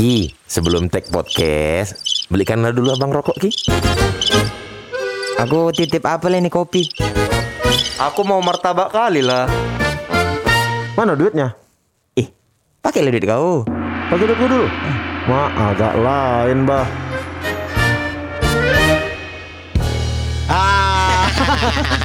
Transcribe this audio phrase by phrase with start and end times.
[0.00, 3.52] Ki, sebelum tag podcast, belikanlah dulu abang rokok Ki.
[5.36, 6.88] Aku titip apa ini kopi?
[8.00, 9.44] Aku mau martabak kali lah.
[10.96, 11.52] Mana duitnya?
[12.16, 12.32] Ih,
[12.80, 13.68] pakai duit kau.
[14.08, 14.72] Pakai duit dulu.
[15.28, 16.88] Ma, agak lain, bah.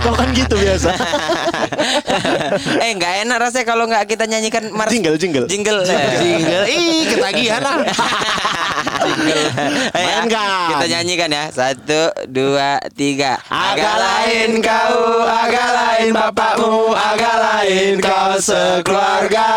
[0.04, 0.90] Kau kan gitu biasa.
[2.84, 5.46] eh, nggak enak rasanya kalau nggak kita nyanyikan mar Jingle, jingle.
[5.48, 5.82] jingle.
[5.86, 7.78] Jingle, ih ketagihan ah.
[9.06, 9.44] jingle.
[9.96, 10.70] Eh, ya, Mainkan.
[10.76, 11.44] kita nyanyikan ya.
[11.54, 13.40] Satu, dua, tiga.
[13.48, 19.50] Agak lain kau, agak lain bapakmu, agak lain kau sekeluarga.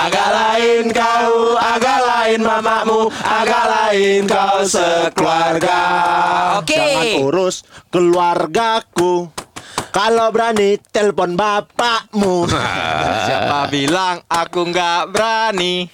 [0.00, 5.80] Agak lain kau, agak lain mamamu, agak lain kau sekeluarga.
[6.56, 6.72] Oke.
[6.72, 9.28] Jangan urus keluargaku.
[9.92, 12.48] Kalau berani telepon bapakmu.
[13.28, 15.84] Siapa bilang aku nggak berani?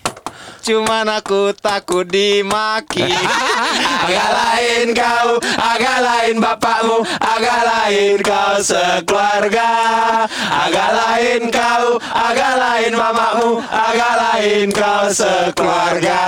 [0.67, 3.07] Cuman aku takut dimaki.
[4.03, 9.71] Agak lain kau, agak lain bapakmu, agak lain kau sekeluarga.
[10.35, 16.19] Agak lain kau, agak lain mamamu, agak lain kau sekeluarga.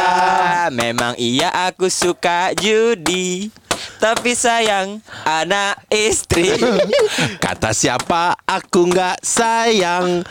[0.71, 3.51] Memang iya aku suka judi.
[3.99, 6.55] Tapi sayang anak istri.
[7.45, 10.23] Kata siapa aku nggak sayang,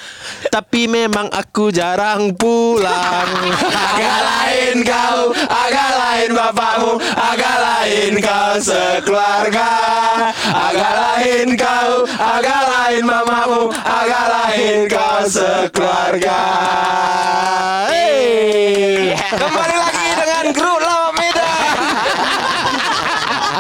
[0.47, 3.27] tapi memang aku jarang pulang.
[3.67, 9.71] Agak lain kau, agak lain bapakmu, agak lain kau sekeluarga.
[10.47, 16.41] Agak lain kau, agak lain mamamu, agak lain kau sekeluarga.
[17.91, 19.11] Hey.
[19.35, 20.76] Kembali lagi dengan grup.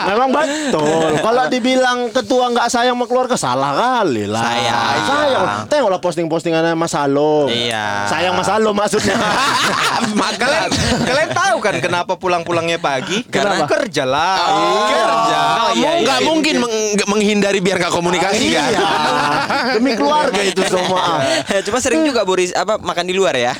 [0.07, 1.11] Memang betul.
[1.25, 4.41] Kalau dibilang ketua nggak sayang sama keluarga salah kali lah.
[4.41, 4.95] Sayang.
[5.03, 5.45] Sayang.
[5.67, 7.51] Tengoklah posting-postingannya Mas Salo.
[7.51, 8.07] Iya.
[8.07, 9.15] Sayang Mas Salo maksudnya.
[10.19, 10.69] Mak, kalian
[11.09, 13.25] kalian tahu kan kenapa pulang-pulangnya pagi?
[13.27, 13.67] Kenapa?
[13.67, 14.35] kerja lah.
[14.47, 15.39] Oh, kerja.
[15.47, 18.71] Nggak mu- nggak mungkin meng- menghindari biar nggak komunikasi kan?
[18.71, 18.87] iya.
[19.75, 21.19] Demi keluarga itu semua.
[21.65, 23.51] Cuma sering juga Boris apa makan di luar ya.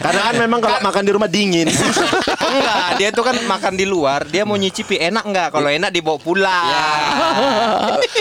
[0.00, 1.68] Karena kan memang kalau makan di rumah dingin.
[1.68, 5.48] Enggak, dia tuh kan makan di luar, dia mau nyicipi enak enggak?
[5.52, 6.66] Kalau enak dibawa pulang.
[6.68, 6.86] Ya.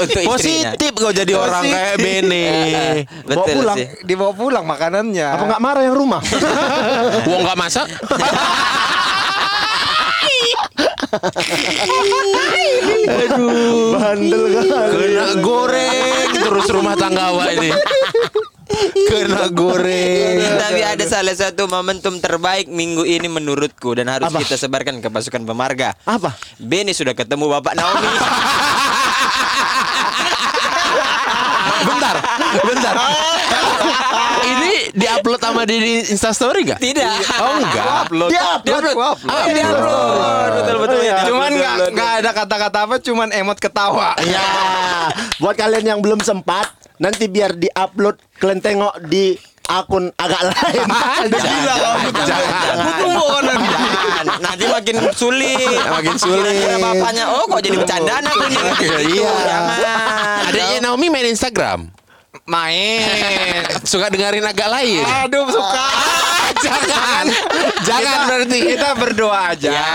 [0.03, 0.21] Untuk.
[0.27, 2.45] Positif kau jadi orang kayak Bene.
[3.27, 3.77] Bawa Betul pulang.
[3.77, 3.85] sih.
[4.03, 5.27] Dibawa pulang makanannya.
[5.35, 6.21] Apa nggak marah yang rumah?
[7.29, 7.87] Wong nggak masak?
[13.03, 14.69] Aduh, bandel kali.
[14.91, 17.69] Kena goreng terus rumah tangga awak ini.
[19.09, 20.37] Kena goreng.
[20.57, 24.41] Tapi ada salah satu momentum terbaik minggu ini menurutku dan harus Apa?
[24.41, 25.93] kita sebarkan ke pasukan pemarga.
[26.05, 26.35] Apa?
[26.57, 28.07] Benny sudah ketemu Bapak Naomi.
[31.83, 32.15] Bentar,
[32.63, 32.95] bentar.
[34.43, 36.79] Ini diupload sama di Instastory nggak?
[36.79, 37.15] Tidak.
[37.39, 37.85] Oh enggak.
[38.07, 38.29] upload.
[38.31, 38.83] Dia upload.
[38.95, 39.31] Gua upload.
[39.35, 40.51] Ah, Ini upload.
[40.53, 40.97] Betul betul.
[40.99, 41.17] Oh, iya.
[41.27, 44.15] Cuman nggak nggak ada kata-kata apa, cuman emot ketawa.
[44.23, 44.47] Ya,
[45.39, 49.33] buat kalian yang belum sempat, nanti biar di-upload kalian tengok di
[49.63, 50.85] akun agak lain.
[51.29, 52.09] Gila kamu.
[52.21, 52.75] Jangan.
[52.99, 54.65] Tunggu nanti.
[54.65, 55.79] Makin sulit.
[55.81, 56.51] Makin sulit.
[56.53, 58.59] Kira bapaknya, oh kok jadi bercandaan aku nih.
[58.83, 58.99] Iya.
[59.07, 59.23] Gitu.
[60.49, 61.87] Adanya Naomi main Instagram.
[62.43, 63.07] Main.
[63.89, 64.99] Suka dengerin agak lain.
[65.23, 65.87] Aduh suka.
[66.59, 67.25] Jangan.
[67.81, 68.57] Jangan Kita- berarti.
[68.67, 69.69] Kita berdoa aja.
[69.71, 69.89] Ya.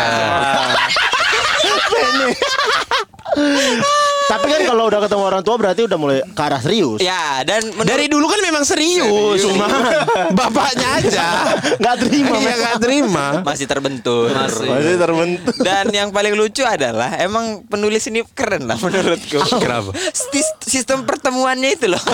[4.29, 7.01] Tapi kan kalau udah ketemu orang tua berarti udah mulai ke arah serius.
[7.01, 9.65] Ya, dan menurut Dari dulu kan memang serius, cuma
[10.39, 11.27] bapaknya aja
[11.75, 12.35] Nggak terima.
[12.37, 13.27] Iya nggak terima.
[13.41, 14.29] masih terbentur.
[14.31, 15.55] Masih terbentuk.
[15.59, 19.41] Dan yang paling lucu adalah emang penulis ini keren lah menurutku.
[19.65, 19.97] Kenapa?
[20.13, 22.01] Sis- Sistem pertemuannya itu loh.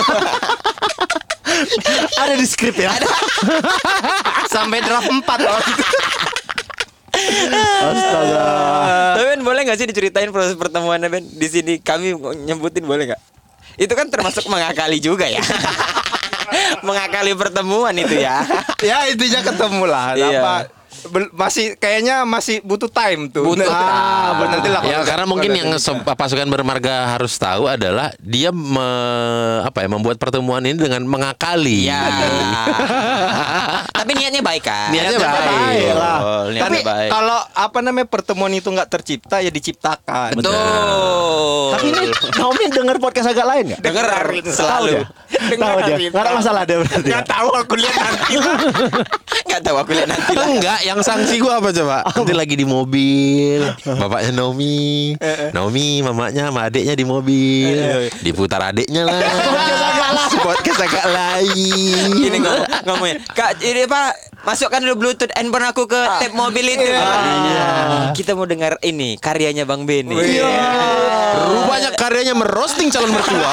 [2.17, 2.91] Ada di skrip ya.
[4.45, 5.59] Sampai draft 4 loh.
[7.85, 8.45] Astaga.
[9.15, 11.23] Tapi Ben boleh nggak sih diceritain proses pertemuannya Ben?
[11.25, 12.15] Di sini kami
[12.45, 13.21] nyebutin boleh nggak?
[13.75, 15.43] Itu kan termasuk mengakali juga ya.
[16.87, 18.45] mengakali pertemuan itu ya.
[18.89, 20.15] ya intinya ketemu lah.
[20.15, 20.39] Iya.
[20.39, 20.55] Apa
[21.35, 23.45] masih kayaknya masih butuh time tuh.
[23.45, 24.57] Butuh ah, time.
[24.57, 24.81] nanti lah.
[24.81, 25.69] Ya kalau- karena mungkin yang
[26.17, 31.85] pasukan bermarga harus tahu adalah dia me- apa ya membuat pertemuan ini dengan mengakali.
[31.85, 32.01] Iya.
[34.05, 34.93] Tapi niatnya baik kan?
[34.93, 35.33] Niatnya baik.
[35.49, 36.19] baik lah.
[36.21, 37.09] Betul, niatnya Tapi baik.
[37.09, 40.37] kalau apa namanya pertemuan itu nggak tercipta ya diciptakan.
[40.37, 41.73] Betul.
[41.73, 42.03] Tapi ini
[42.37, 43.77] Naomi denger podcast agak lain ya?
[43.81, 45.01] Denger Tahu selalu.
[45.57, 45.97] Tahu dia.
[46.13, 47.01] Nggak ada masalah dia berarti.
[47.01, 47.17] ya?
[47.17, 48.33] Nggak tahu aku lihat nanti.
[49.49, 50.33] Nggak tahu aku lihat nanti.
[50.37, 51.97] Enggak, yang sanksi gua apa coba?
[52.05, 55.17] Nanti lagi di mobil, bapaknya Naomi,
[55.49, 57.77] Naomi, mamanya sama adiknya di mobil,
[58.21, 59.17] diputar adiknya lah.
[60.35, 62.11] Podcast agak lain.
[62.21, 64.11] Ini ngomong, ngomongnya Kak ini apa apa
[64.43, 66.83] masukkan dulu bluetooth handphone aku ke tab mobil itu
[68.11, 70.15] kita mau dengar ini karyanya bang Benny
[71.35, 73.51] Rupanya karyanya merosting calon mertua.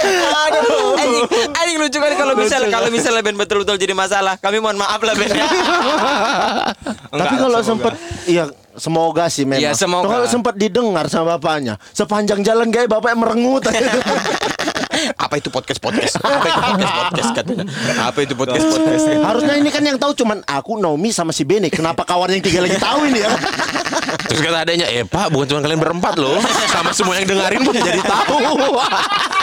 [0.00, 4.40] Aduh, anjing, anjing lucu kan kalau misalnya kalau misalnya Ben betul-betul jadi masalah.
[4.40, 5.28] Kami mohon maaf lah Ben.
[7.20, 7.92] Tapi kalau sempat
[8.24, 8.48] iya
[8.80, 9.60] semoga sih memang.
[9.60, 10.08] Iya, semoga.
[10.08, 13.68] Kalau sempat didengar sama bapaknya, sepanjang jalan gaya bapak merengut.
[15.16, 16.14] Apa itu podcast podcast?
[16.20, 17.64] Apa itu podcast podcast katanya?
[18.04, 19.04] Apa itu podcast podcast?
[19.08, 21.72] Harusnya ini kan yang tahu cuman aku, Naomi sama si Bene.
[21.72, 23.30] Kenapa kawan yang tiga lagi tahu ini ya?
[24.30, 26.38] Terus kata adanya, eh pak bukan cuma kalian berempat loh
[26.70, 28.38] Sama semua yang dengerin pun jadi tahu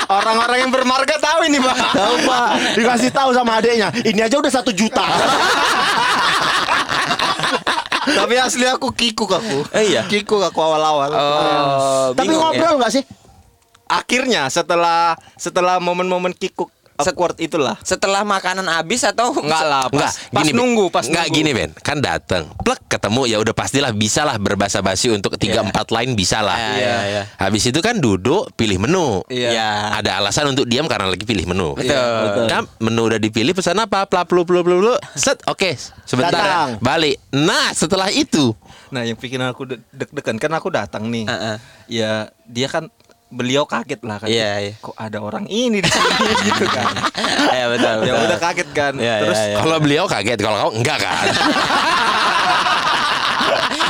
[0.07, 1.75] Orang-orang yang bermarga tahu ini, Pak.
[1.91, 2.47] Tahu Pak,
[2.79, 3.91] dikasih tahu sama adeknya.
[3.91, 5.03] Ini aja udah satu juta.
[8.07, 9.67] Tapi asli aku kikuk aku.
[9.75, 10.07] Eh, iya?
[10.07, 11.11] Kikuk aku awal-awal.
[11.11, 12.43] Oh, Tapi bingung ya.
[12.55, 13.03] ngobrol nggak sih?
[13.87, 16.67] Akhirnya setelah setelah momen-momen kikuk
[16.97, 17.77] awkward itulah.
[17.85, 21.37] Setelah makanan habis atau Enggak lah, Enggak, pas, pas nunggu, pas Enggak nunggu.
[21.37, 25.61] gini Ben, kan dateng, plek ketemu ya udah pastilah bisa lah berbahasa basi untuk tiga
[25.61, 26.57] empat line bisa lah.
[26.57, 27.23] Iya, iya, iya.
[27.37, 29.21] Habis itu kan duduk pilih menu.
[29.29, 29.93] Iya.
[29.93, 31.77] Ada alasan untuk diam karena lagi pilih menu.
[31.77, 32.49] Betul.
[32.49, 34.09] Kan menu udah dipilih pesan apa?
[34.09, 34.93] Plap plu plu plu plu.
[35.13, 35.77] Set, oke.
[36.01, 36.41] Sebentar ya.
[36.41, 36.69] Datang.
[36.81, 37.21] balik.
[37.29, 38.57] Nah, setelah itu
[38.87, 41.27] Nah, yang bikin aku de- deg-degan kan aku datang nih.
[41.27, 41.55] Heeh.
[41.91, 42.11] Ya,
[42.47, 42.87] dia kan
[43.27, 44.27] beliau kaget lah kan.
[44.31, 44.73] Iya, iya.
[44.79, 46.87] Kok ada orang ini di sini gitu kan.
[47.51, 47.95] Iya betul.
[48.07, 48.25] Ya betul.
[48.27, 48.93] udah kaget kan.
[48.95, 49.57] Iya, Terus iya, iya.
[49.59, 51.27] kalau beliau kaget, kalau kau enggak kan?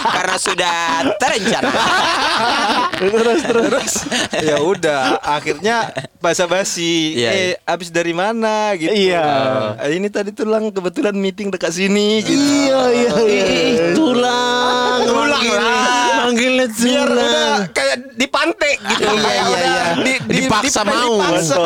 [0.08, 0.78] Karena sudah
[1.20, 1.70] terencana.
[2.98, 3.94] terus terus.
[4.42, 9.26] ya udah akhirnya basa-basi Iya, eh abis dari mana gitu Iya.
[9.78, 13.86] Eh, ini tadi tulang kebetulan meeting dekat sini gitu Iya iya iya.
[13.94, 15.00] tulang.
[15.06, 16.26] Tulang lah.
[16.26, 17.98] Manggilnya biar udah kayak
[18.54, 19.84] gitu Iya, Kayak iya, udah iya.
[19.98, 21.14] di- di- Dipaksa di- mau.
[21.18, 21.66] dipaksa, gitu.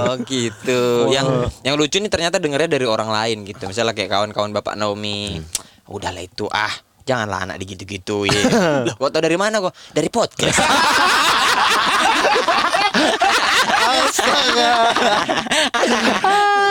[0.00, 0.82] Oh gitu.
[1.08, 1.26] Yang
[1.62, 3.62] yang lucu nih ternyata dengarnya dari orang lain gitu.
[3.64, 5.38] Misalnya kayak kawan-kawan Bapak Naomi.
[5.86, 6.70] Udahlah itu ah,
[7.02, 8.44] janganlah anak digitu-gituin.
[8.86, 9.74] Loh, kok tau dari mana kok?
[9.90, 10.58] Dari podcast.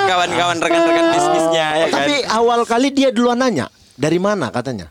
[0.07, 2.05] Kawan-kawan rekan-rekan bisnisnya ya kan.
[2.05, 3.69] Tapi awal kali dia duluan nanya.
[3.93, 4.87] Dari mana katanya?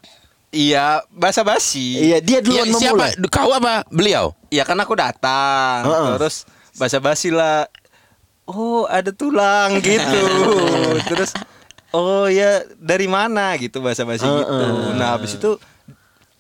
[0.51, 3.13] Iya basa-basi Iya, dia Ya, duluan memulai.
[3.13, 3.29] siapa?
[3.29, 3.85] Kau apa?
[3.89, 4.33] Beliau?
[4.49, 6.17] Iya kan aku datang Heeh.
[6.17, 7.69] terus basa-basi lah
[8.45, 10.25] oh ada tulang gitu
[11.05, 11.37] terus
[11.91, 14.65] oh ya dari mana gitu basa-basi gitu
[14.95, 15.61] nah habis itu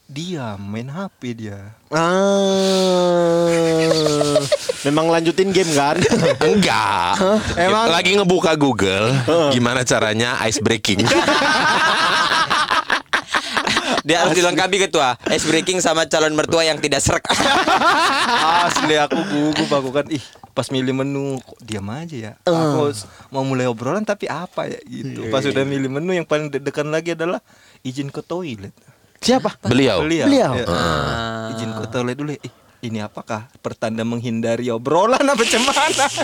[0.06, 3.48] dia main HP dia Ah.
[4.86, 5.96] Memang lanjutin game kan?
[6.48, 7.16] Enggak.
[7.56, 9.10] Emang- lagi ngebuka Google
[9.50, 11.02] gimana caranya ice breaking.
[14.08, 17.20] Dia harus dilengkapi ketua ice breaking sama calon mertua yang tidak serak.
[18.64, 23.04] asli aku gugup aku kan ih pas milih menu kok diam aja ya aku s-
[23.28, 27.12] mau mulai obrolan tapi apa ya gitu pas udah milih menu yang paling deg-degan lagi
[27.12, 27.38] adalah
[27.80, 28.72] izin ke toilet
[29.18, 29.50] Siapa?
[29.60, 29.98] Beliau.
[30.00, 30.26] Beliau.
[30.26, 30.52] Beliau.
[30.54, 30.66] Ya.
[31.50, 32.32] Izin ke toilet dulu.
[32.32, 32.40] ya.
[32.78, 36.06] Ini apakah pertanda menghindari obrolan apa cemana?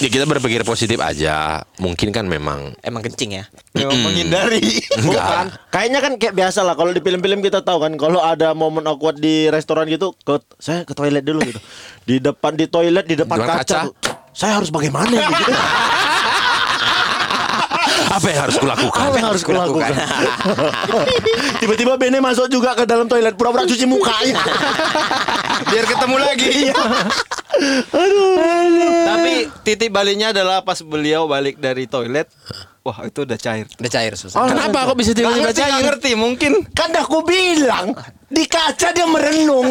[0.00, 1.60] Ya kita berpikir positif aja.
[1.76, 3.44] Mungkin kan memang Emang kencing ya.
[3.76, 4.80] Memang menghindari.
[5.04, 5.52] Bukan.
[5.68, 9.20] Kayaknya kan kayak biasa lah kalau di film-film kita tahu kan kalau ada momen awkward
[9.20, 11.60] di restoran gitu, ke saya ke toilet dulu gitu.
[12.08, 13.60] Di depan di toilet di depan kaca.
[13.60, 13.80] kaca.
[14.32, 15.52] Saya harus bagaimana gitu.
[18.10, 19.00] Apa yang harus kulakukan?
[19.00, 19.92] Apa yang harus kulakukan?
[21.62, 24.42] Tiba-tiba Bene masuk juga ke dalam toilet pura-pura cuci mukanya.
[25.70, 26.54] Biar ketemu lagi.
[29.10, 32.26] Tapi titik baliknya adalah pas beliau balik dari toilet.
[32.80, 33.68] Wah itu udah cair.
[33.68, 34.40] Udah cair susah.
[34.40, 35.84] Oh, Kenapa kok bisa tiba-tiba cair?
[35.84, 36.16] ngerti.
[36.16, 37.92] Mungkin Kan dah aku bilang
[38.26, 39.70] di kaca dia merenung.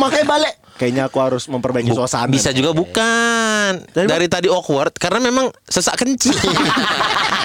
[0.00, 0.54] Makanya balik.
[0.78, 2.30] Kayaknya aku harus memperbaiki Bu- suasana.
[2.30, 3.82] Bisa juga bukan.
[3.88, 6.32] Dari Dari, tadi awkward karena memang sesak kencing.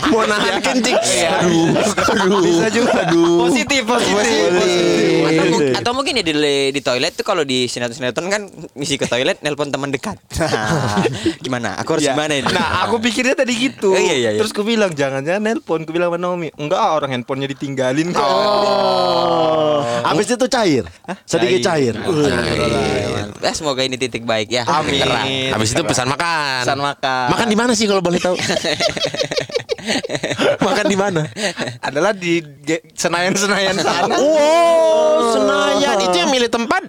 [0.06, 0.94] Mau nahan kencing.
[0.94, 2.42] Aduh, aduh.
[2.44, 3.02] bisa juga.
[3.42, 4.22] Positif, positif.
[5.24, 6.34] Atau, mu- atau mungkin ya di,
[6.70, 8.42] di toilet tuh kalau di sinetron-sinetron kan
[8.74, 10.20] misi ke toilet nelpon teman dekat.
[11.40, 11.74] gimana?
[11.80, 12.13] Aku harus Ya.
[12.13, 12.46] gimana ini?
[12.46, 13.92] Nah, aku pikirnya tadi gitu.
[13.92, 14.40] Oh, iya, iya, iya.
[14.40, 15.82] Terus aku bilang jangan-jangan nelpon.
[15.82, 18.22] Aku bilang sama Naomi, enggak orang handphonenya ditinggalin kok.
[18.22, 19.82] Oh.
[20.04, 20.84] Habis itu cair.
[21.24, 21.96] Sedikit cair.
[23.34, 24.63] Eh, semoga ini titik baik ya.
[24.65, 25.00] Amin.
[25.00, 25.25] Terang.
[25.53, 26.62] Habis itu pesan makan.
[26.63, 27.25] Pesan makan.
[27.30, 28.34] Makan di mana sih kalau boleh tahu?
[30.63, 31.22] makan di mana?
[31.80, 34.13] Adalah di ge- Senayan-Senayan sana.
[34.15, 36.82] Oh, Senayan itu yang milih tempat.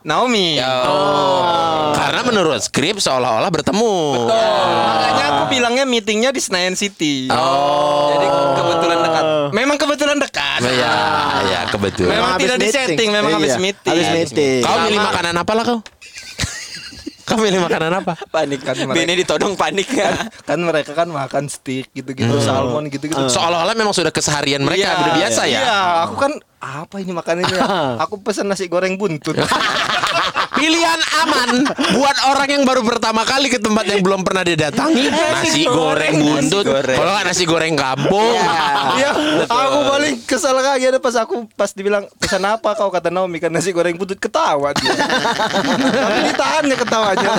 [0.00, 0.56] Naomi.
[0.56, 1.92] Oh.
[1.92, 3.92] Karena menurut skrip seolah-olah bertemu.
[4.24, 7.28] Makanya aku bilangnya meetingnya di Senayan City.
[7.28, 8.08] Oh.
[8.08, 9.24] Jadi kebetulan dekat.
[9.52, 9.99] Memang kebetulan
[10.62, 10.78] dekat.
[10.78, 10.94] Ya,
[11.42, 12.12] ya kebetulan.
[12.12, 12.72] Memang tidak meeting.
[12.86, 13.90] disetting, memang Iya, habis meeting.
[13.90, 14.60] habis meeting.
[14.60, 15.78] Kau milih makanan apa lah kau?
[17.30, 18.18] Kamu milih makanan apa?
[18.26, 19.86] panik Kan mereka- Bini ditodong panik
[20.42, 23.22] kan mereka kan makan steak gitu-gitu, salmon gitu-gitu.
[23.22, 25.60] Seolah-olah memang sudah keseharian mereka Iya, udah biasa ya.
[25.62, 27.54] Iya, aku kan apa ini makanannya?
[28.02, 29.38] aku pesan nasi goreng buntut.
[30.60, 31.48] Pilihan aman
[31.96, 35.08] buat orang yang baru pertama kali ke tempat yang belum pernah didatangi.
[35.08, 36.64] Nasi goreng buntut.
[36.68, 38.36] Kalau nggak nasi goreng kampung.
[39.00, 39.10] Iya,
[39.48, 43.48] aku paling kesal lagi ada pas aku pas dibilang pesan apa kau kata Naomi kan
[43.48, 44.92] nasi goreng buntut ketawa dia.
[44.92, 47.30] Tapi ditahannya ketawanya.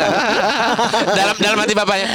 [1.13, 2.07] dalam dalam hati bapaknya.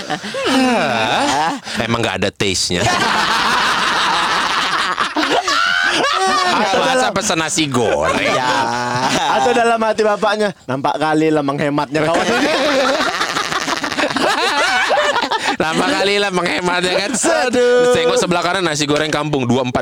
[0.50, 2.82] "Hah, emang nggak ada taste-nya.
[6.76, 8.37] Masa pesan nasi goreng?
[9.37, 12.26] Atau dalam hati bapaknya nampak kali lah menghematnya kawan.
[15.57, 17.12] Lama kali lah menghematnya kan.
[17.49, 17.93] Aduh.
[17.97, 19.73] Tengok sebelah kanan nasi goreng kampung 245.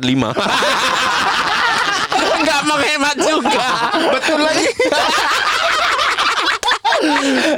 [2.35, 3.69] Enggak menghemat juga.
[4.13, 4.71] Betul lagi.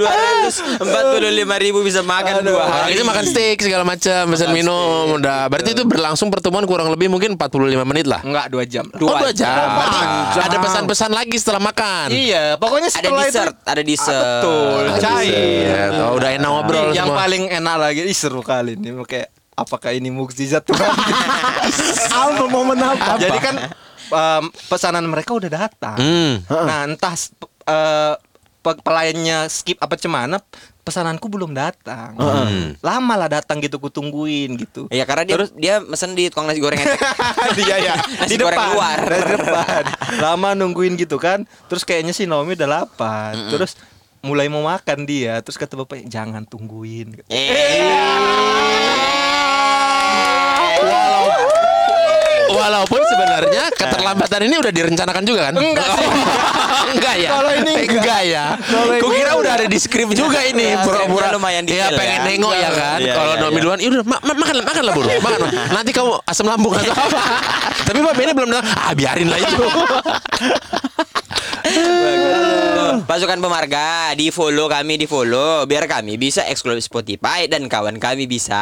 [0.01, 3.85] Dua ratus empat puluh lima ribu bisa makan dua Orang hari itu makan steak segala
[3.85, 5.47] macam, pesan minum, udah.
[5.53, 8.21] Berarti itu berlangsung pertemuan kurang lebih mungkin 45 menit lah.
[8.25, 8.85] Enggak dua jam.
[8.89, 9.53] oh, dua jam.
[9.53, 9.99] Berarti
[10.41, 12.09] ada pesan-pesan lagi setelah makan.
[12.11, 15.89] Iya, pokoknya ada setelah dessert itu ada dessert betul, cair.
[16.01, 17.21] Oh, udah enak ngobrol yang semua.
[17.25, 20.85] paling enak lagi, ih seru kali nih kayak apakah ini mukjizat Tuhan?
[22.17, 23.17] Apa momen apa?
[23.17, 23.55] Jadi kan
[24.13, 25.97] em, pesanan mereka udah datang.
[25.97, 26.35] Hmm.
[26.47, 27.53] Nah, entah eh, pe-
[28.75, 30.43] pelayannya skip apa cemana,
[30.83, 32.19] pesananku belum datang.
[32.83, 34.91] Lama lah datang gitu kutungguin gitu.
[34.91, 36.99] Iya karena dia dia mesen di tukang nasi goreng etek.
[37.55, 38.99] Dia ya Nasi di goreng depan, luar.
[39.07, 39.83] di depan.
[40.19, 41.47] Lama nungguin gitu kan.
[41.71, 43.39] Terus kayaknya si Naomi udah lapar.
[43.53, 43.79] Terus
[44.27, 45.39] mulai mau makan dia.
[45.45, 47.15] Terus kata bapaknya jangan tungguin.
[52.57, 55.55] Walaupun sebenarnya keterlambatan ini udah direncanakan juga kan?
[55.55, 56.07] Enggak sih.
[56.97, 57.29] enggak ya.
[57.31, 58.21] Kalau ini enggak.
[58.25, 58.45] ya.
[58.57, 60.73] Ini Kukira udah ada di skrip juga ini.
[60.73, 62.27] Ya, Pura-pura lumayan Iya, detail pengen ya.
[62.27, 62.99] nengok ya kan.
[62.99, 63.63] Iya, Kalau iya, Nomi iya.
[63.63, 65.09] duluan, "Ih, udah ma- ma- makan makan lah buru.
[65.13, 65.39] Makan.
[65.77, 67.21] Nanti kamu asam lambung atau apa.
[67.85, 68.67] Tapi Mbak Beni belum datang.
[68.73, 69.65] Ah, biarin lah itu.
[73.03, 78.25] Pasukan pemarga di follow kami di follow biar kami bisa eksklusif Spotify dan kawan kami
[78.25, 78.57] bisa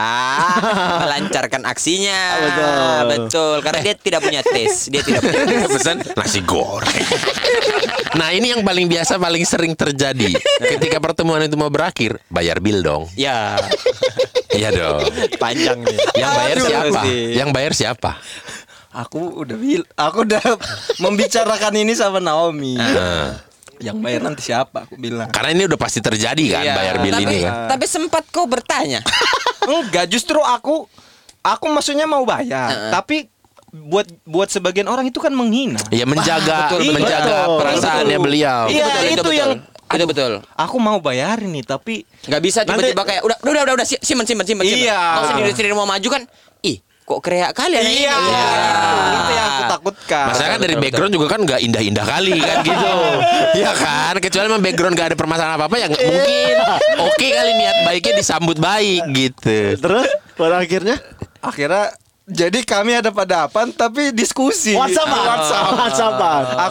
[1.02, 2.20] melancarkan aksinya.
[2.40, 2.74] Betul.
[3.06, 5.70] Betul, karena dia tidak punya tes, dia tidak punya tes.
[5.70, 7.06] Pesan nasi goreng.
[8.14, 10.38] Nah, ini yang paling biasa paling sering terjadi.
[10.62, 13.10] Ketika pertemuan itu mau berakhir, bayar bill dong.
[13.18, 13.58] Ya,
[14.54, 15.02] Iya dong.
[15.34, 15.98] panjang nih.
[16.14, 17.00] Yang bayar Aduh, siapa?
[17.02, 17.18] sih.
[17.34, 18.10] Yang bayar siapa?
[18.94, 20.38] Aku udah bil, aku udah
[21.02, 22.78] membicarakan ini sama Naomi.
[22.78, 23.34] Nah,
[23.84, 24.78] Yang bayar nanti siapa?
[24.84, 25.28] Aku bilang.
[25.28, 26.74] karena ini udah pasti terjadi kan Iya.
[26.74, 27.54] bayar bill tapi, ini kan.
[27.68, 29.00] tapi sempat kau bertanya.
[29.64, 30.88] Enggak, justru aku
[31.40, 33.28] aku maksudnya mau bayar, tapi
[33.70, 35.80] buat buat sebagian orang itu kan menghina.
[35.90, 36.94] Ya menjaga betul, betul.
[36.94, 37.58] menjaga Betul.
[37.58, 38.24] perasaannya Betul.
[38.24, 38.62] beliau.
[38.66, 39.34] Iya, betul, itu betul.
[39.34, 40.32] yang- itu betul.
[40.54, 44.00] Aku mau bayarin nih, tapi Nggak bisa tiba-tiba kayak udah udah udah udah, udah si-
[44.00, 44.64] simpen simpen simpen.
[44.64, 44.96] Iya.
[45.18, 46.22] Kau sendiri sendiri mau maju kan?
[47.04, 48.08] Kok kreak kali anak ini?
[48.08, 48.32] iya, itu,
[49.12, 50.26] itu yang aku takutkan.
[50.32, 52.90] Masalahnya kan dari background juga kan nggak indah-indah kali kan gitu.
[53.60, 54.14] Iya kan?
[54.24, 56.56] Kecuali memang background nggak ada permasalahan apa-apa ya nggak mungkin.
[57.04, 59.76] Oke kali niat baiknya disambut baik gitu.
[59.78, 60.96] Terus pada akhirnya
[61.44, 61.92] Akhirnya
[62.24, 64.72] jadi kami ada pada tapi diskusi.
[64.72, 65.64] WhatsApp Di WhatsApp.
[65.76, 66.14] WhatsApp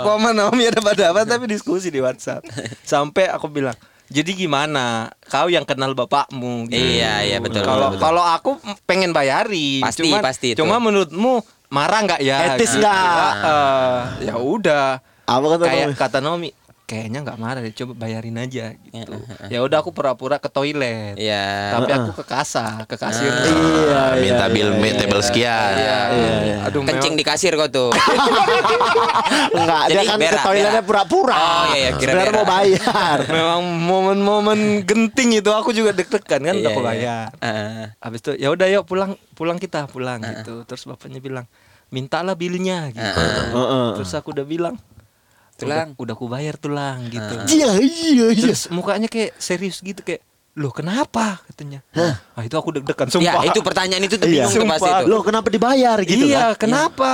[0.02, 2.42] Aku sama Naomi ada pada tapi diskusi di WhatsApp.
[2.82, 3.78] Sampai aku bilang,
[4.14, 5.10] "Jadi gimana?
[5.26, 6.78] Kau yang kenal bapakmu." gitu.
[6.78, 8.56] Iya, iya, betul, Kalau kalau aku
[8.86, 10.62] pengen bayarin, Pasti, cuman, pasti itu.
[10.62, 12.54] Cuma menurutmu marah nggak ya?
[12.54, 12.80] Etis Gitu.
[12.80, 13.34] nggak?
[13.42, 13.94] Heeh.
[14.24, 15.02] ya udah.
[15.24, 15.96] apa kata Kayak Naomi?
[15.98, 16.50] kata Naomi,
[16.94, 19.18] kayaknya nggak marah deh, coba bayarin aja gitu.
[19.50, 21.18] Ya udah aku pura-pura ke toilet.
[21.18, 21.74] Iya.
[21.74, 23.34] Tapi aku ke kasa, ke kasir.
[23.34, 25.74] Iya, Minta iya, bill iya, iya, table sekian.
[25.74, 26.58] Iya, iya.
[26.70, 27.90] Aduh, Kencing di kasir kau tuh.
[29.54, 30.90] Enggak, dia Jadi kan ke berak, toiletnya berak.
[31.10, 31.34] pura-pura.
[31.34, 33.18] Oh, iya, iya, kira mau bayar.
[33.36, 36.88] memang momen-momen genting itu aku juga deg-degan kan udah Iya, aku iya.
[36.88, 37.28] bayar.
[37.42, 37.86] Ah.
[38.00, 40.62] Habis itu ya udah yuk pulang pulang kita pulang gitu.
[40.70, 41.46] Terus bapaknya bilang
[41.90, 43.22] mintalah bilnya gitu.
[44.00, 44.76] Terus aku udah bilang
[45.66, 45.90] Tulang.
[45.90, 47.34] Udah, udah aku bayar tulang gitu.
[47.50, 48.44] Iya, iya, iya.
[48.44, 50.22] Terus mukanya kayak serius gitu kayak
[50.54, 51.82] Loh kenapa katanya
[52.30, 54.46] Ah itu aku deg-degan sumpah Ya, itu pertanyaan itu tuh Iya.
[54.46, 55.02] bingung tuh pasti Sumpah.
[55.02, 55.10] itu.
[55.10, 56.62] Loh, kenapa dibayar gitu Iya kan?
[56.62, 57.12] kenapa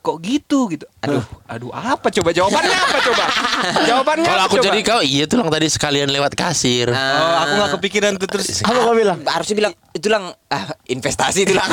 [0.00, 3.24] Kok gitu gitu Aduh aduh apa coba jawabannya apa coba
[3.88, 4.66] Jawabannya Kalau aku coba?
[4.72, 6.88] jadi kau, iya tulang tadi sekalian lewat kasir.
[6.88, 9.20] Oh aku gak kepikiran tuh terus Apa kau bilang?
[9.28, 11.68] Harusnya bilang itu lang ah, investasi itu lang.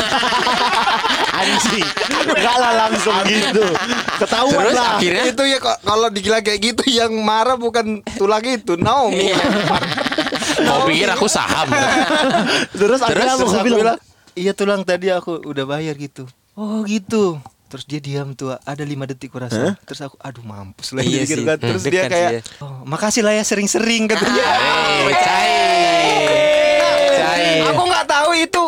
[1.40, 1.88] Anjing.
[2.28, 3.64] Enggak lah langsung gitu.
[4.20, 4.90] Ketahuan Terus lah.
[5.00, 9.32] akhirnya itu ya kok kalau digila kayak gitu yang marah bukan tulang itu Naomi
[10.68, 11.72] mau pikir aku saham.
[12.76, 13.98] Terus akhirnya terus aku aku bilang
[14.38, 19.04] iya tulang tadi aku udah bayar gitu oh gitu Terus dia diam tuh ada lima
[19.04, 19.76] detik kurasa.
[19.84, 21.46] Terus aku aduh mampus lah Iya gitu sih.
[21.46, 21.58] kan.
[21.60, 24.40] Terus dia Dekat kayak sih oh, makasih lah ya sering-sering katanya.
[24.40, 26.32] Eh, cair.
[27.14, 27.62] Cair.
[27.68, 28.64] aku nggak tahu itu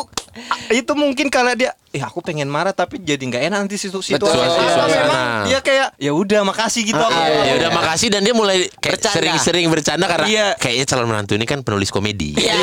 [0.70, 4.38] itu mungkin kalau dia eh aku pengen marah tapi jadi nggak enak nanti situ situasi
[4.38, 4.86] suasana.
[4.88, 7.20] memang dia kayak ya udah makasih gitu aku.
[7.44, 10.48] Ya udah makasih dan dia mulai kayak sering-sering bercanda karena Iya.
[10.56, 12.38] kayaknya calon menantu ini kan penulis komedi.
[12.38, 12.56] Iya.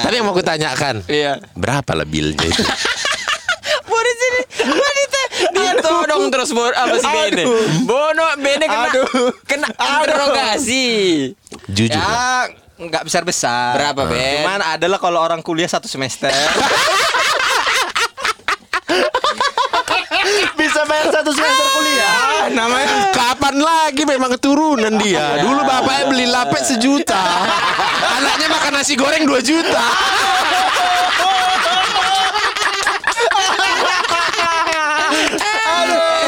[0.00, 1.42] Tapi yang mau aku tanyakan, Iya.
[1.52, 2.62] berapa lah bilnya itu?
[3.90, 5.20] Boris ini wanita
[6.10, 7.44] dia todong terus bor apa sih Bene?
[7.86, 9.30] Bono Bene kena Aduh.
[9.46, 10.88] kena interogasi.
[11.70, 11.94] Jujur.
[11.94, 12.50] Ya
[12.80, 13.76] nggak besar besar.
[13.78, 14.42] Berapa, Ben?
[14.42, 16.32] Cuman adalah kalau orang kuliah satu semester.
[20.58, 22.12] Bisa bayar satu semester kuliah.
[22.44, 25.40] ah, namanya Kapan lagi memang keturunan dia?
[25.40, 27.20] Dulu bapaknya beli lapet sejuta.
[28.20, 29.84] Anaknya makan nasi goreng 2 juta.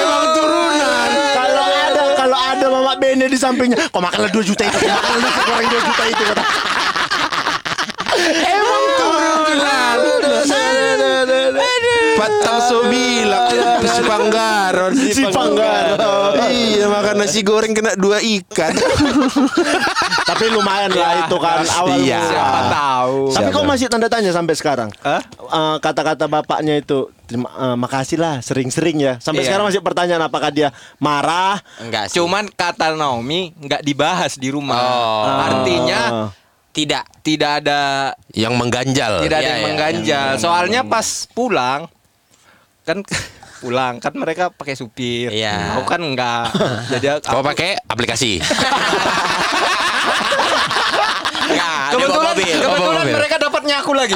[0.03, 1.11] Emang turunan.
[1.35, 2.67] Kalau ada kalau ada
[3.23, 5.31] Bene di sampingnya, kok makanlah 2 juta itu, kok makanlah
[5.63, 6.43] 2 juta itu kata.
[8.35, 8.72] Emang
[12.23, 13.41] Patang sobila
[13.83, 16.31] si Panggaron Si Panggaron.
[16.45, 18.71] Iya makan nasi goreng kena dua ikan
[20.29, 22.19] Tapi lumayan lah itu kan awal Iya.
[22.19, 22.31] mula.
[22.31, 23.17] siapa tahu.
[23.29, 23.59] Tapi Siapa?
[23.59, 24.89] kok masih tanda tanya sampai sekarang?
[24.95, 25.23] Eh,
[25.79, 29.15] kata-kata bapaknya itu terima eh, makasih lah sering-sering ya.
[29.19, 29.51] Sampai Iya.
[29.51, 31.59] sekarang masih pertanyaan apakah dia marah?
[31.79, 32.17] Enggak sih.
[32.17, 34.79] Cuman kata Naomi nggak dibahas di rumah.
[34.79, 35.27] Oh.
[35.27, 36.01] Artinya
[36.71, 37.81] tidak tidak ada
[38.33, 40.29] Yang mengganjal tidak ada Iya, yang iya, mengganjal.
[40.39, 41.85] Soalnya pas pulang
[42.83, 42.99] kan
[43.63, 45.31] pulang kan mereka pakai supir.
[45.31, 45.79] Iya.
[45.79, 46.51] Aku kan enggak.
[46.91, 48.43] Jadi Kau aku- pakai aplikasi
[51.45, 52.57] enggak kebetulan mobil.
[52.57, 53.15] Kebetulan mobil.
[53.15, 54.15] mereka dapat nyaku lagi.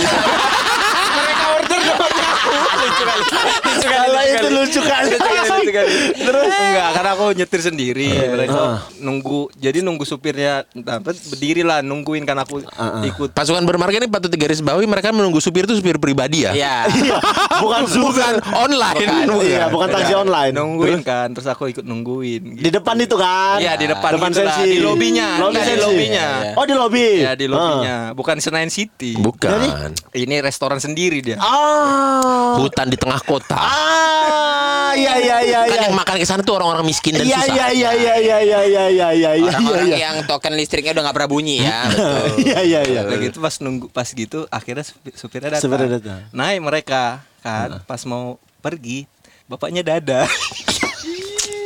[1.17, 2.46] mereka order dapat nyaku.
[2.57, 3.23] Lucu kali.
[3.23, 4.07] Lucu kali.
[4.07, 5.09] Kalau itu lucu kali.
[5.13, 5.89] Lucu kali.
[6.17, 8.09] Terus enggak karena aku nyetir sendiri.
[8.29, 8.61] Mereka
[8.99, 12.63] nunggu jadi nunggu supirnya dapat berdiri lah nungguin kan aku
[13.05, 16.53] ikut Pasukan bermarga ini patut digaris bawahi mereka menunggu supir itu supir pribadi ya.
[16.53, 16.77] Iya.
[16.97, 17.19] Iya,
[17.63, 18.97] bukan Bukan online.
[19.43, 20.53] Iya, bukan taksi online.
[20.53, 23.57] nungguin kan terus aku ikut nungguin Di depan itu kan?
[23.59, 27.09] Iya di depan, depan gitu di lobinya di lobinya Oh di lobi.
[27.23, 29.93] ya di lobinya bukan Senayan City Bukan.
[30.13, 32.46] ini restoran sendiri dia Ah.
[32.57, 33.57] Hutan di tengah kota.
[33.57, 35.85] Ah, iya iya iya Kan iya.
[35.85, 37.53] yang makan ke sana tuh orang-orang miskin dan Iya susah.
[37.53, 39.97] iya iya iya iya iya iya iya iya iya Orang-orang iya.
[40.03, 41.79] yang token listriknya udah nggak pernah bunyi ya.
[41.87, 42.25] Betul.
[42.43, 43.01] Iya iya iya.
[43.03, 45.65] Udah gitu pas nunggu pas gitu akhirnya supi- supirnya datang.
[45.65, 46.21] Supirnya datang.
[46.31, 47.03] Naik mereka
[47.41, 49.05] kan pas mau pergi
[49.45, 50.25] bapaknya dada.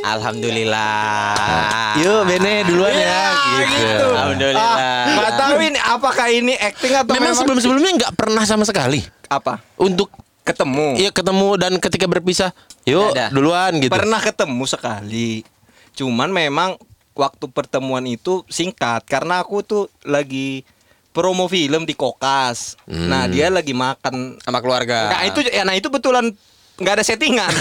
[0.01, 1.93] Alhamdulillah.
[1.95, 3.21] Yuk Bene duluan ya
[3.67, 4.07] gitu.
[4.11, 4.73] Alhamdulillah.
[4.75, 9.61] Ah, Nggak tahu ini apakah ini acting atau Memang sebelum-sebelumnya nggak pernah sama sekali apa?
[9.75, 10.09] untuk
[10.41, 10.97] Ketemu.
[10.97, 12.49] Iya ketemu dan ketika berpisah,
[12.83, 13.93] yuk duluan gitu.
[13.93, 15.45] Pernah ketemu sekali.
[15.93, 16.81] Cuman memang
[17.13, 20.65] waktu pertemuan itu singkat karena aku tuh lagi
[21.11, 22.79] promo film di Kokas.
[22.87, 25.11] Nah, dia lagi makan sama keluarga.
[25.11, 26.31] Nah itu ya nah itu betulan
[26.79, 27.51] nggak ada settingan.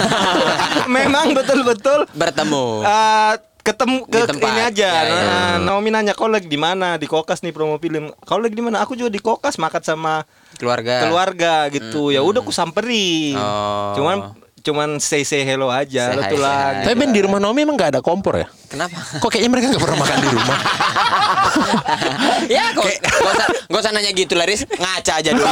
[0.97, 2.81] Memang betul-betul bertemu.
[2.81, 4.49] eh, ketemu Di ke tempat.
[4.49, 4.91] ini aja.
[4.91, 5.15] Ya, ya.
[5.23, 6.97] Nah, Naomi nanya kau lagi di mana?
[6.97, 8.11] Di Kokas nih promo film.
[8.23, 8.81] Kau lagi di mana?
[8.81, 10.15] Aku juga di Kokas makan sama
[10.57, 11.05] keluarga.
[11.05, 12.09] keluarga gitu.
[12.09, 13.37] Ya udah aku samperin.
[13.37, 13.93] Oh.
[13.95, 14.19] Cuman
[14.61, 16.85] cuman say say hello aja Say say hi.
[16.85, 18.45] Tapi Ben di rumah Naomi emang nggak ada kompor ya?
[18.69, 18.93] Kenapa?
[19.17, 20.59] Kok kayaknya mereka nggak pernah makan di rumah?
[22.61, 25.49] ya kok gak usah, gak usah nanya gitu Laris ngaca aja dulu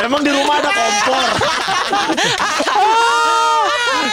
[0.00, 1.26] Emang di rumah ada kompor.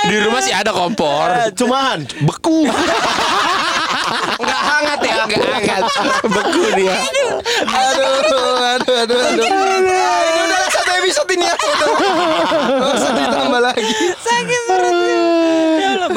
[0.07, 1.27] di rumah sih ada kompor.
[1.29, 2.65] Eh, Cuman Beku.
[4.41, 5.15] Nggak hangat ya?
[5.25, 5.83] Nggak hangat.
[6.23, 6.95] Beku dia.
[7.67, 8.11] aduh,
[8.77, 9.45] aduh, aduh, aduh.
[9.87, 11.55] Ah, ini udah satu episode ini ya.
[12.77, 13.91] Nggak usah ditambah lagi.
[14.17, 14.56] sakit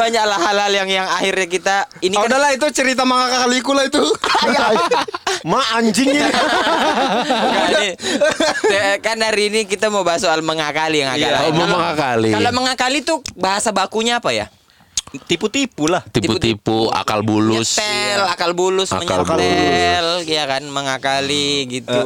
[0.00, 3.84] banyaklah hal-hal yang yang akhirnya kita ini Oh, kan udahlah itu cerita mangga kaliku lah
[3.84, 4.00] itu.
[5.50, 6.20] Ma anjing ini.
[8.62, 11.52] Te- kan hari ini kita mau bahas soal mengakali yang agak Iya, lain.
[11.54, 12.30] Kalau- mengakali.
[12.30, 14.46] Kalau mengakali tuh bahasa bakunya apa ya?
[15.10, 16.06] Tipu-tipu lah.
[16.06, 17.74] Tipu-tipu, akal bulus.
[17.74, 21.98] Nyetel, akal bulus, Akal menyetel, ya kan, mengakali gitu.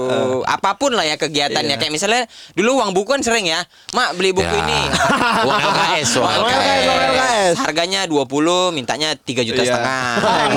[0.42, 1.76] Apa pun lah ya kegiatannya.
[1.76, 3.60] Kayak misalnya dulu uang buku kan sering ya,
[3.92, 4.56] Mak beli buku Ya.
[4.56, 4.80] ini.
[5.46, 6.84] Uang LKS, uang Uang LKS.
[6.84, 7.54] uang LKS.
[7.60, 9.68] Harganya 20, mintanya 3 juta Iya.
[9.68, 10.04] setengah.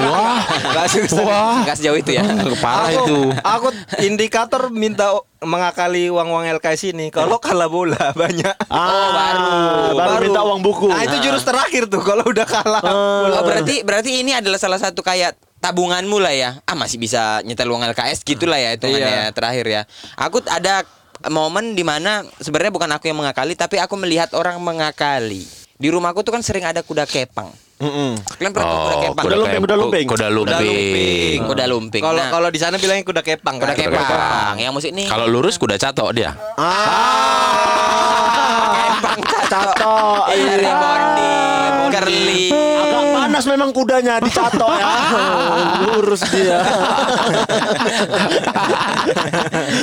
[0.08, 0.40] Wah.
[0.72, 0.86] Nggak.
[1.64, 2.24] Enggak sejauh itu ya.
[2.64, 3.20] Parah aku, itu.
[3.38, 3.68] Aku
[4.00, 7.14] indikator minta mengakali uang-uang LKS ini.
[7.14, 8.56] Kalau kalah bola banyak.
[8.68, 9.50] Ah, baru.
[9.94, 10.90] baru minta uang buku.
[10.90, 12.82] Nah itu jurus terakhir tuh kalau udah kalah.
[12.82, 16.50] Oh, berarti berarti ini adalah salah satu kayak tabunganmu lah ya.
[16.66, 19.24] Ah masih bisa nyetel uang LKS gitulah ya hitungannya Iya.
[19.30, 19.82] ya, terakhir ya.
[20.18, 20.82] Aku ada
[21.30, 25.46] momen di mana sebenarnya bukan aku yang mengakali tapi aku melihat orang mengakali.
[25.78, 27.54] Di rumahku tuh kan sering ada kuda kepang.
[27.78, 28.18] Mm-mm.
[28.42, 29.24] Kalian pernah tahu kuda kepang?
[29.24, 30.06] kuda lumping, kuda lumping.
[30.10, 31.38] Kuda lumping.
[31.46, 32.02] Kuda lumping.
[32.02, 33.86] Kalau Nah, kalau di sana bilangnya kuda kepang kuda kan?
[33.86, 34.56] kepang.
[34.58, 35.06] Yang musik nih.
[35.06, 36.34] Kalau lurus kuda catok dia.
[38.98, 40.74] kepang Cato, Iya,
[41.92, 42.52] curly.
[42.52, 44.88] Agak panas memang kudanya dicatok ya.
[45.88, 46.60] Lurus dia.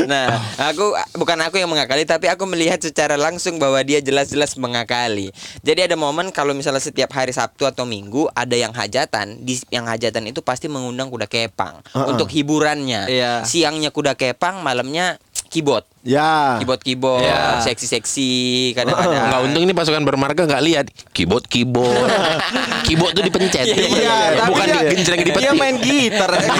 [0.04, 0.38] Nah,
[0.70, 5.32] aku bukan aku yang mengakali tapi aku melihat secara langsung bahwa dia jelas-jelas mengakali.
[5.64, 9.84] Jadi ada momen kalau misalnya setiap hari Sabtu atau Minggu ada yang hajatan, di yang
[9.84, 13.06] hajatan itu pasti mengundang kuda kepang untuk hiburannya.
[13.06, 13.32] Iya.
[13.42, 15.16] Siangnya kuda kepang, malamnya
[15.48, 15.86] keyboard.
[16.04, 16.58] Ya.
[16.58, 17.62] Keyboard-keyboard, Iya.
[17.64, 18.28] seksi-seksi
[18.74, 19.24] kadang-kadang.
[19.24, 22.10] Enggak untung ini pasukan bermarga nggak lihat keyboard keyboard.
[22.86, 23.64] keyboard tuh dipencet.
[23.64, 25.54] Iya, tapi bukan dia- digenjreng Dia dipetik.
[25.56, 26.30] main gitar.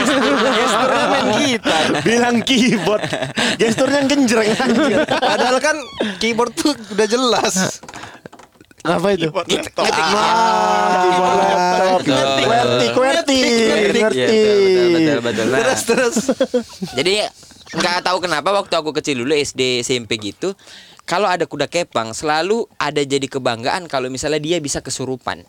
[0.56, 1.84] Gesturnya main gitar.
[2.00, 3.02] Bilang keyboard.
[3.58, 4.98] Gesturnya genjreng anjir.
[5.34, 5.76] Padahal kan
[6.16, 7.82] keyboard tuh udah jelas.
[8.84, 9.32] Apa itu?
[9.32, 9.72] Ngetik
[10.04, 11.08] Ah,
[11.40, 12.00] laptop.
[12.04, 12.92] Ngetik.
[12.92, 13.38] Iya, Ngerti.
[14.12, 15.46] betul, betul, betul.
[15.48, 16.16] Nah, Terus terus.
[16.92, 17.24] Jadi
[17.74, 20.52] nggak tahu kenapa waktu aku kecil dulu SD SMP gitu,
[21.08, 25.48] kalau ada kuda kepang selalu ada jadi kebanggaan kalau misalnya dia bisa kesurupan.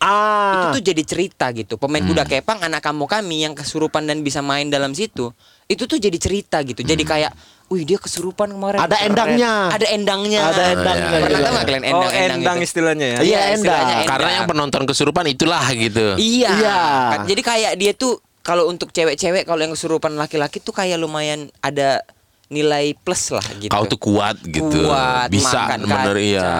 [0.00, 0.72] Ah.
[0.72, 1.76] Itu tuh jadi cerita gitu.
[1.76, 5.36] Pemain kuda kepang anak kamu kami yang kesurupan dan bisa main dalam situ,
[5.68, 6.80] itu tuh jadi cerita gitu.
[6.80, 7.36] Jadi kayak
[7.70, 9.08] Wih dia kesurupan kemarin Ada Keren.
[9.08, 9.52] endangnya.
[9.70, 11.38] Ada endangnya Ada endangnya Pernah juga.
[11.38, 12.66] tahu nggak kalian Oh, endang-endang endang itu?
[12.66, 13.18] istilahnya ya.
[13.22, 14.10] Iya, istilahnya endang.
[14.10, 16.06] Karena yang penonton kesurupan itulah gitu.
[16.18, 16.50] Iya.
[16.52, 16.80] Iya.
[17.24, 22.02] Jadi kayak dia tuh kalau untuk cewek-cewek kalau yang kesurupan laki-laki tuh kayak lumayan ada
[22.50, 23.70] nilai plus lah gitu.
[23.70, 24.90] Kau tuh kuat gitu.
[24.90, 26.26] Kuat, Bisa makan bener kacang.
[26.26, 26.50] iya.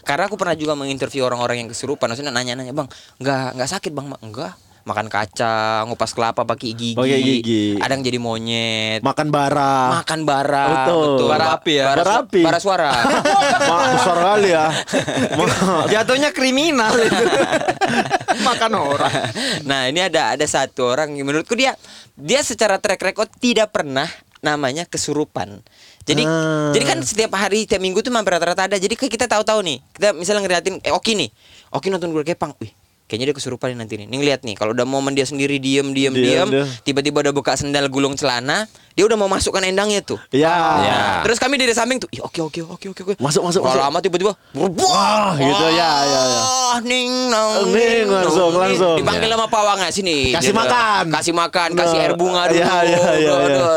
[0.00, 2.88] Karena aku pernah juga menginterview orang-orang yang kesurupan, maksudnya nanya-nanya, "Bang,
[3.20, 4.56] nggak nggak sakit, Bang?" Enggak.
[4.80, 6.90] Makan kacang, ngupas kelapa pakai gigi.
[6.96, 7.76] Pakai gigi.
[7.76, 9.00] Ada yang jadi monyet.
[9.00, 10.00] Makan bara.
[10.00, 11.28] Makan bara, Betul.
[11.28, 11.84] Bara api ya?
[11.92, 12.40] Bara, Bara api.
[12.40, 12.90] bara suara.
[13.68, 14.66] Ma, besar kali ya.
[15.92, 17.24] Jatuhnya kriminal itu.
[18.48, 19.14] Makan orang.
[19.62, 21.76] nah ini ada ada satu orang yang menurutku dia
[22.14, 24.08] dia secara track record tidak pernah
[24.40, 25.60] namanya kesurupan.
[26.00, 26.72] Jadi Ah.
[26.72, 28.76] jadi kan setiap hari tiap minggu tuh hampir rata-rata ada.
[28.76, 29.78] Jadi kayak kita tahu-tahu nih.
[29.92, 31.28] Kita misalnya ngeliatin eh Oki nih.
[31.70, 32.56] Oki nonton gue kepang.
[32.56, 32.72] Wih,
[33.10, 34.06] kayaknya dia kesurupan nanti nih.
[34.06, 36.66] Nih lihat nih kalau udah momen dia sendiri diem diem Diem, diem, diem.
[36.86, 38.70] tiba-tiba udah buka sendal gulung celana,
[39.00, 40.20] dia udah mau masukkan endangnya tuh.
[40.28, 40.52] Ya.
[40.84, 41.00] Ya.
[41.24, 43.12] Terus kami dari samping tuh, oke oke oke oke oke.
[43.16, 46.40] Masuk, masuk, Kalau lama tiba-tiba, Wah, gitu ya, ya, ya.
[46.44, 49.00] Ah, ning nang Ning, langsung, langsung.
[49.00, 50.36] Dipanggil sama pawangnya sini.
[50.36, 51.08] Kasih makan.
[51.08, 52.60] Kasih makan, kasih Nah, air bunga dulu.
[52.60, 53.32] iya, iya, iya, iya.
[53.40, 53.68] aduh.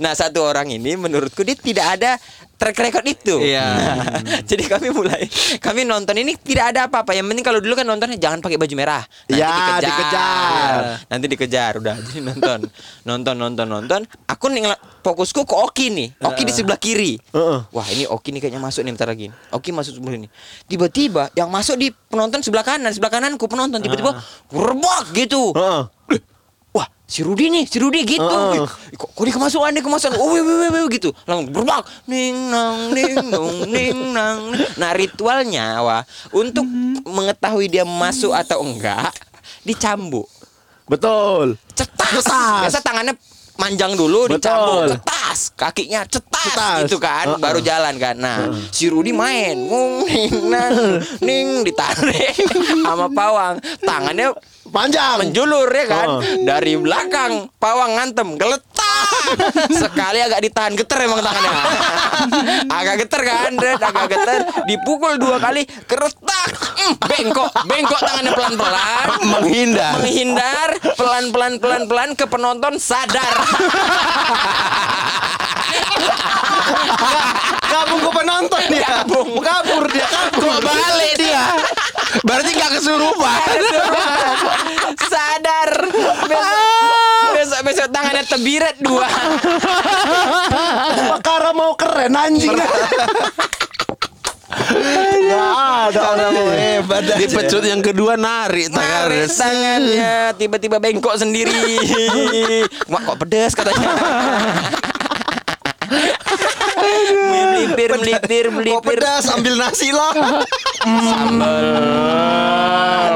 [0.00, 2.16] Nah, satu orang ini menurutku dia tidak ada
[2.56, 3.34] track record itu.
[3.42, 3.66] Iya.
[4.50, 5.26] Jadi kami mulai
[5.58, 7.10] kami nonton ini tidak ada apa-apa.
[7.10, 9.02] Yang penting kalau dulu kan nontonnya jangan pakai baju merah.
[9.26, 10.74] Nanti Ya, dikejar.
[11.10, 11.94] Nanti dikejar udah.
[12.06, 12.58] Jadi nonton.
[13.02, 14.00] Nonton nonton nonton.
[14.30, 14.61] Aku nih
[15.02, 16.08] fokusku ke Oki nih.
[16.22, 17.18] Oki di sebelah kiri.
[17.34, 17.58] Heeh.
[17.70, 19.26] Wah, ini Oki nih kayaknya masuk nih bentar lagi.
[19.50, 20.28] Oki masuk sebelah ini.
[20.70, 24.14] Tiba-tiba yang masuk di penonton sebelah kanan, sebelah kananku penonton tiba-tiba
[24.52, 25.50] rebak gitu.
[25.56, 25.84] Heeh.
[26.72, 28.24] Wah, si Rudi nih, si Rudi gitu.
[28.56, 28.64] Ih,
[28.96, 30.16] Kok, kok dia kemasukan, dia kemasukan.
[30.16, 31.12] Oh, wih, wih, wih, gitu.
[31.28, 31.84] Langsung berbak.
[32.08, 34.56] Ning nang ning nong ning nang.
[34.80, 36.00] Nah, ritualnya wah,
[36.32, 36.64] untuk
[37.04, 39.12] mengetahui dia masuk atau enggak
[39.68, 40.24] dicambuk.
[40.88, 41.60] Betul.
[41.76, 42.24] Cetas.
[42.24, 43.16] Biasa tangannya
[43.54, 44.36] manjang dulu Betul.
[44.38, 45.38] dicambuk, cetas.
[45.52, 46.76] Kakinya cetas, Cetas.
[46.82, 47.38] gitu kan, Heeh.
[47.38, 48.16] baru jalan kan.
[48.16, 48.38] Nah,
[48.68, 50.74] si Rudi main, ngung ning nang
[51.18, 52.34] ning ditarik
[52.84, 53.56] sama pawang.
[53.78, 54.34] Tangannya
[54.64, 55.20] Panjang.
[55.20, 56.20] menjulur ya kan Oh.
[56.42, 58.71] dari belakang pawang ngantem geletak
[59.82, 61.52] sekali agak ditahan geter emang tangannya
[62.80, 68.54] agak geter kan dan agak geter dipukul dua kali keretak Mm, bengkok bengkok tangannya pelan
[68.58, 69.06] pelan
[69.38, 70.02] Menghindar.
[70.02, 73.38] menghindar pelan pelan pelan pelan ke penonton sadar
[77.62, 78.84] Kabung ke penonton dia.
[79.00, 79.40] Kabung.
[79.40, 80.60] Kabur dia kabur.
[80.60, 81.44] Balik dia?
[82.20, 83.48] Berarti nggak kesurupan.
[85.08, 85.70] sadar
[87.82, 89.06] besok tangannya tebiret dua
[91.12, 92.54] Perkara mau keren anjing.
[94.62, 95.50] Enggak
[95.90, 97.02] ada orang mau hebat.
[97.18, 98.70] Di pecut yang kedua narik.
[98.70, 101.78] Narik tangannya tiba-tiba bengkok sendiri.
[102.92, 103.90] Mak kok pedes katanya.
[106.82, 108.98] melipir, melipir, melipir.
[108.98, 110.12] pedas ambil nasi lah.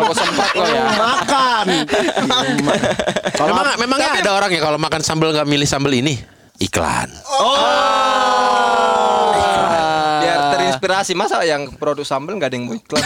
[0.07, 0.85] Kok sempat kok ya.
[0.95, 1.67] Makan.
[3.35, 6.17] Kalau Memang memangnya ada orang ya kalau makan sambal nggak milih sambal ini?
[6.57, 7.11] Iklan.
[10.25, 13.05] Biar terinspirasi masa yang produk sambal nggak ada yang mau iklan.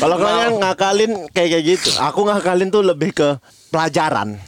[0.00, 3.36] Kalau kalian ngakalin kayak kayak gitu, aku ngakalin tuh lebih ke
[3.68, 4.40] pelajaran.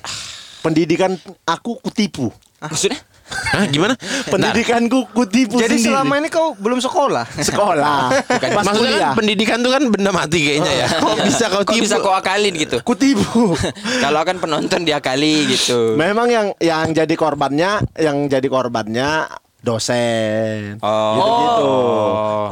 [0.65, 2.33] Pendidikan aku kutipu.
[2.63, 3.01] Maksudnya?
[3.33, 3.95] Hah, gimana?
[4.33, 5.89] Pendidikanku kutipu Jadi sendiri.
[5.89, 7.25] selama ini kau belum sekolah.
[7.49, 8.13] sekolah.
[8.29, 9.01] Pas Maksudnya kuliah.
[9.09, 10.89] kan pendidikan tuh kan benda mati kayaknya ya.
[11.03, 11.85] Kok bisa kau Kok tipu?
[11.85, 12.77] bisa kau akalin gitu?
[12.85, 13.57] Kutipu.
[14.05, 15.97] Kalau akan penonton diakali gitu.
[15.97, 20.83] Memang yang yang jadi korbannya, yang jadi korbannya dosen.
[20.83, 21.15] Oh.
[21.17, 21.73] Gitu-gitu.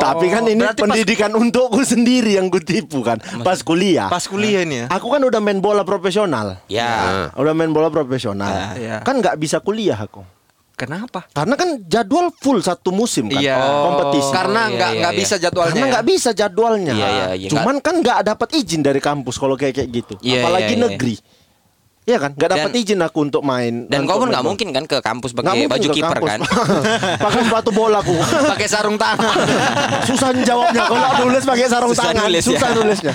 [0.00, 3.18] Tapi kan ini Berarti pas- pendidikan untukku sendiri yang kutipu kan.
[3.42, 4.06] Pas kuliah.
[4.06, 4.86] Pas kuliah ini ya.
[4.88, 6.62] Aku kan udah main bola profesional.
[6.70, 7.28] Ya.
[7.34, 8.78] Udah main bola profesional.
[8.78, 9.02] Iya.
[9.02, 10.22] Kan nggak bisa kuliah aku.
[10.80, 11.28] Kenapa?
[11.36, 13.36] Karena kan jadwal full satu musim kan.
[13.36, 13.60] Iya.
[13.60, 14.32] Kompetisi.
[14.32, 15.20] Karena iya, nggak iya, nggak iya.
[15.20, 15.72] bisa jadwalnya.
[15.76, 15.92] Karena ya?
[15.92, 16.92] nggak bisa jadwalnya.
[16.96, 17.48] Iya, iya, iya.
[17.52, 20.14] Cuman kan nggak dapat izin dari kampus kalau kayak kayak gitu.
[20.24, 20.84] Iya, Apalagi iya, iya.
[20.88, 21.14] negeri.
[22.10, 22.30] Iya kan?
[22.34, 23.86] Nggak dapat izin aku untuk main.
[23.86, 26.40] Dan kau pun nggak mungkin kan ke kampus pakai baju kiper kan?
[27.24, 28.18] pakai sepatu bola aku.
[28.52, 29.30] pakai sarung tangan.
[30.10, 32.26] Susah jawabnya kalau nulis pakai sarung Susah tangan.
[32.26, 32.50] nulis ya.
[32.50, 33.14] susah nulisnya.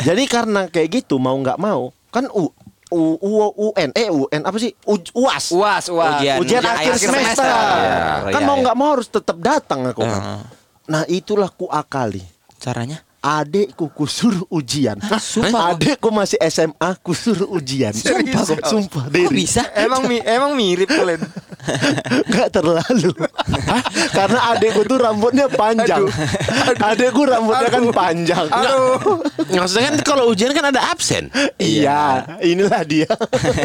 [0.00, 2.48] Jadi karena kayak gitu mau nggak mau kan U
[2.88, 3.30] U, U,
[3.68, 6.16] UN eh UN apa sih U, UAS Uas, uas.
[6.16, 6.38] Ujian.
[6.40, 8.32] ujian ujian akhir akhir semester, semester.
[8.32, 8.62] kan Iya, mau iya.
[8.64, 10.22] nggak mau harus tetap datang aku kan.
[10.86, 12.24] Nah itulah ku akali.
[12.56, 13.03] Caranya?
[13.24, 15.00] Adekku kusuruh ujian.
[15.16, 15.72] Sumpah.
[15.72, 17.96] Adekku masih SMA kusuruh ujian.
[17.96, 19.08] Sumpah, kok, sumpah.
[19.08, 19.32] Kok Diri.
[19.32, 19.64] bisa?
[19.72, 21.24] emang mi- emang mirip kalian.
[22.28, 23.10] Gak terlalu.
[23.66, 23.82] Hah?
[24.12, 26.04] Karena adekku tuh rambutnya panjang.
[26.78, 28.46] Adekku rambutnya kan panjang.
[28.48, 29.20] Aduh.
[29.50, 31.28] Maksudnya kan kalau ujian kan ada absen.
[31.56, 33.10] Iya, inilah dia.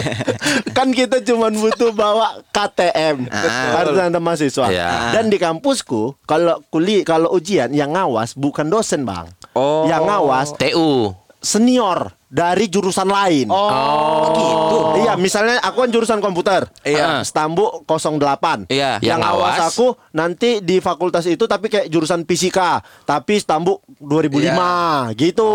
[0.77, 3.27] kan kita cuman butuh bawa KTM,
[3.73, 4.65] kartu tanda mahasiswa.
[4.69, 4.89] Iya.
[5.15, 9.89] Dan di kampusku, kalau kuliah, kalau ujian yang ngawas bukan dosen bang, Oh.
[9.89, 11.15] yang ngawas TU.
[11.39, 13.49] senior dari jurusan lain.
[13.49, 14.77] Oh, gitu.
[15.01, 16.69] Iya, misalnya aku kan jurusan komputer.
[16.85, 17.25] Iya.
[17.25, 18.69] Stambu 08.
[18.69, 19.01] Iya.
[19.01, 19.59] Yang Yang ngawas.
[19.73, 25.49] aku nanti di fakultas itu tapi kayak jurusan fisika, tapi Stambu 2005 gitu.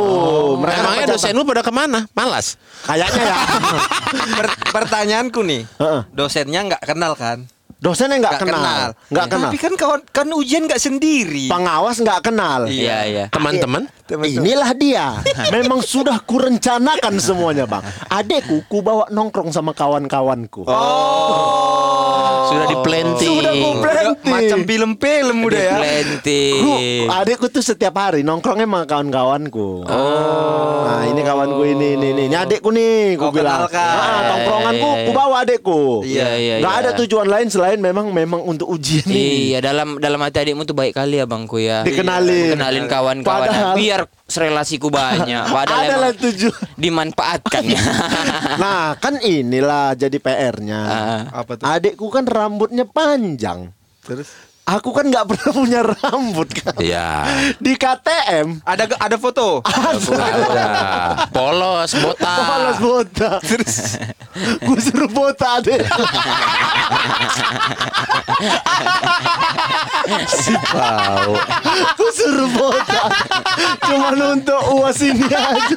[0.59, 2.11] Mereka Emangnya dosen lu pada ke mana?
[2.11, 2.59] Malas.
[2.83, 3.37] Kayaknya ya.
[4.43, 5.63] Per- pertanyaanku nih,
[6.11, 7.47] dosennya nggak kenal kan?
[7.85, 8.88] Dosennya nggak Nggak kenal.
[9.12, 9.51] Nggak kenal.
[9.53, 11.53] Tapi kan kawan kan ujian nggak sendiri.
[11.53, 12.64] Pengawas nggak kenal.
[12.64, 13.25] Iya, iya.
[13.29, 13.85] Teman-teman.
[14.09, 15.20] Inilah dia.
[15.55, 17.85] Memang sudah kurencanakan semuanya, Bang.
[18.09, 20.64] Adekku ku bawa nongkrong sama kawan-kawanku.
[22.55, 23.35] Sudah di planting.
[23.35, 24.23] Sudah planting.
[24.25, 25.75] Macam film-film udah ya.
[25.77, 26.61] Planting.
[26.61, 26.75] Ku,
[27.11, 29.69] adekku tuh setiap hari nongkrongnya sama kawan-kawanku.
[29.85, 30.85] Oh.
[30.85, 32.23] Nah, ini kawanku ini ini ini.
[32.27, 33.67] Ini adekku nih, ku Kau bilang.
[33.67, 33.95] kenalkan.
[33.97, 35.81] Ah, tongkronganku ku bawa adekku.
[36.05, 36.83] Iya, iya, Nggak iya.
[36.83, 39.51] ada tujuan lain selain memang memang untuk ujian ini.
[39.51, 41.83] Iya dalam dalam hati adikmu tuh baik kali ya bangku ya.
[41.83, 42.55] Dikenalin.
[42.55, 43.49] Kenalin kawan-kawan.
[43.49, 45.45] Padahal- Biar relasiku banyak.
[45.57, 46.57] Padahal Adalah emang tujuan.
[46.77, 47.83] dimanfaatkan ya.
[48.55, 50.81] Nah, kan inilah jadi PR-nya.
[50.81, 51.21] Ah.
[51.35, 51.64] Apa tuh?
[51.67, 53.72] Adekku kan rambutnya panjang.
[54.04, 54.28] Terus
[54.64, 56.72] Aku kan nggak pernah punya rambut kan.
[56.81, 57.29] Iya.
[57.61, 59.61] Di KTM ada ada foto.
[59.61, 61.29] Ada.
[61.29, 62.38] Polos, botak.
[62.40, 63.38] Polos botak.
[63.44, 64.00] Terus
[64.64, 65.85] gue suruh botak deh.
[70.24, 71.37] Si Pau.
[72.00, 73.11] Gue suruh botak.
[73.85, 75.77] Cuman untuk uas ini aja.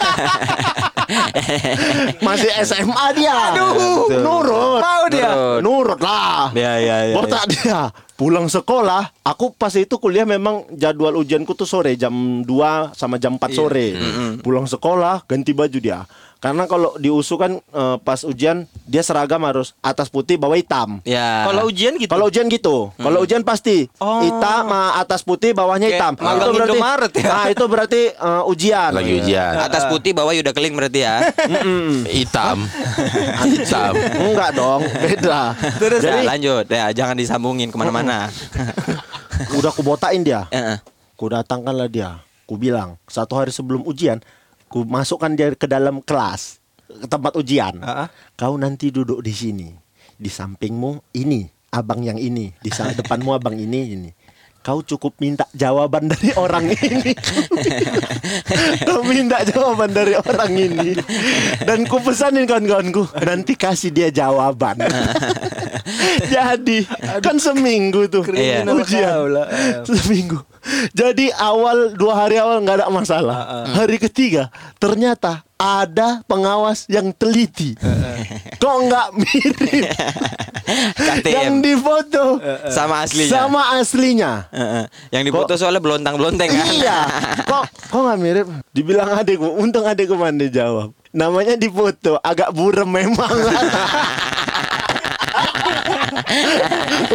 [2.23, 3.51] Masih SMA dia.
[3.51, 4.15] Aduh.
[4.15, 4.79] Nurut.
[4.79, 5.59] Mau dia.
[5.59, 6.55] Nurut lah.
[6.55, 7.15] Ya ya ya.
[7.19, 7.91] Botak dia.
[8.17, 13.37] Pulang sekolah, aku pas itu kuliah memang jadwal ujianku tuh sore jam 2 sama jam
[13.37, 13.93] 4 sore.
[14.41, 16.01] Pulang sekolah ganti baju dia.
[16.37, 21.01] Karena kalau di USU kan eh, pas ujian dia seragam harus atas putih bawah hitam.
[21.01, 21.43] Ya.
[21.43, 22.07] Kalau ujian gitu.
[22.07, 24.21] Kalau ujian gitu, kalau ujian pasti Oh.
[24.21, 26.13] hitam eh, atas putih bawahnya Kayak hitam.
[26.21, 27.25] magang Indomaret ya.
[27.25, 28.91] Nah, itu berarti eh, ujian.
[28.93, 29.53] Lagi ujian.
[29.57, 31.15] atas putih bawah udah keling berarti ya.
[32.17, 32.69] Hitam.
[33.57, 33.93] Hitam.
[33.97, 35.57] Enggak dong, beda.
[35.81, 38.29] Terus Jadi ya, lanjut ya jangan disambungin ke mana-mana.
[39.53, 40.45] udah aku botain dia.
[40.49, 40.77] Heeh.
[41.17, 42.21] Ku datangkanlah dia.
[42.45, 44.21] Ku bilang satu hari sebelum ujian,
[44.67, 47.79] ku masukkan dia ke dalam kelas ke tempat ujian.
[47.79, 48.07] Ah.
[48.33, 49.69] Kau nanti duduk di sini.
[50.17, 54.11] Di sampingmu ini abang yang ini, di sa- depanmu abang ini ini.
[54.57, 57.15] Kau cukup minta jawaban dari orang ini.
[58.83, 60.91] Kau minta jawaban dari orang ini.
[61.61, 64.75] Dan ku pesanin kawan-kawanku, nanti kasih dia jawaban.
[66.33, 66.83] Jadi
[67.21, 68.67] kan seminggu tuh Iya.
[68.67, 69.31] ujian.
[69.87, 70.43] Seminggu.
[70.91, 73.67] Jadi awal dua hari awal nggak ada masalah.
[73.71, 77.73] Hari ketiga ternyata ada pengawas yang teliti.
[78.61, 79.87] Kok nggak mirip?
[80.99, 83.31] yang KTM difoto sama aslinya.
[83.31, 84.31] sama aslinya.
[85.09, 86.67] Yang difoto soalnya belontang-belonteng kan.
[86.67, 86.99] Iya.
[87.47, 88.47] Kok kok nggak mirip?
[88.75, 90.91] Dibilang adekku, untung adekku mandi jawab.
[91.15, 93.31] Namanya di foto agak burem memang.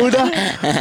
[0.03, 0.27] Udah